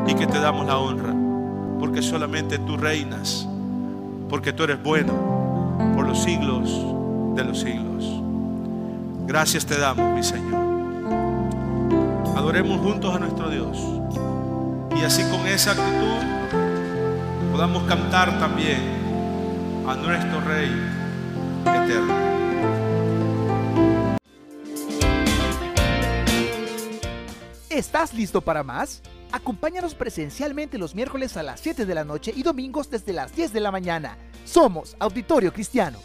y 0.07 0.13
que 0.13 0.27
te 0.27 0.39
damos 0.39 0.65
la 0.65 0.77
honra. 0.77 1.13
Porque 1.79 2.01
solamente 2.01 2.59
tú 2.59 2.77
reinas. 2.77 3.47
Porque 4.29 4.53
tú 4.53 4.63
eres 4.63 4.81
bueno 4.83 5.93
por 5.95 6.07
los 6.07 6.21
siglos 6.21 6.69
de 7.35 7.43
los 7.43 7.59
siglos. 7.59 8.05
Gracias 9.25 9.65
te 9.65 9.77
damos, 9.77 10.15
mi 10.15 10.23
Señor. 10.23 10.59
Adoremos 12.35 12.79
juntos 12.81 13.15
a 13.15 13.19
nuestro 13.19 13.49
Dios. 13.49 13.77
Y 14.99 15.03
así 15.03 15.23
con 15.29 15.45
esa 15.47 15.71
actitud 15.71 16.68
podamos 17.59 17.83
cantar 17.89 18.39
también 18.39 18.79
a 19.85 19.93
nuestro 19.93 20.39
Rey 20.39 20.71
eterno. 21.65 22.13
¿Estás 27.69 28.13
listo 28.13 28.39
para 28.39 28.63
más? 28.63 29.01
Acompáñanos 29.33 29.93
presencialmente 29.93 30.77
los 30.77 30.95
miércoles 30.95 31.35
a 31.35 31.43
las 31.43 31.59
7 31.59 31.85
de 31.85 31.95
la 31.95 32.05
noche 32.05 32.31
y 32.33 32.43
domingos 32.43 32.89
desde 32.89 33.11
las 33.11 33.35
10 33.35 33.51
de 33.51 33.59
la 33.59 33.71
mañana. 33.71 34.17
Somos 34.45 34.95
Auditorio 34.97 35.51
Cristiano. 35.51 35.99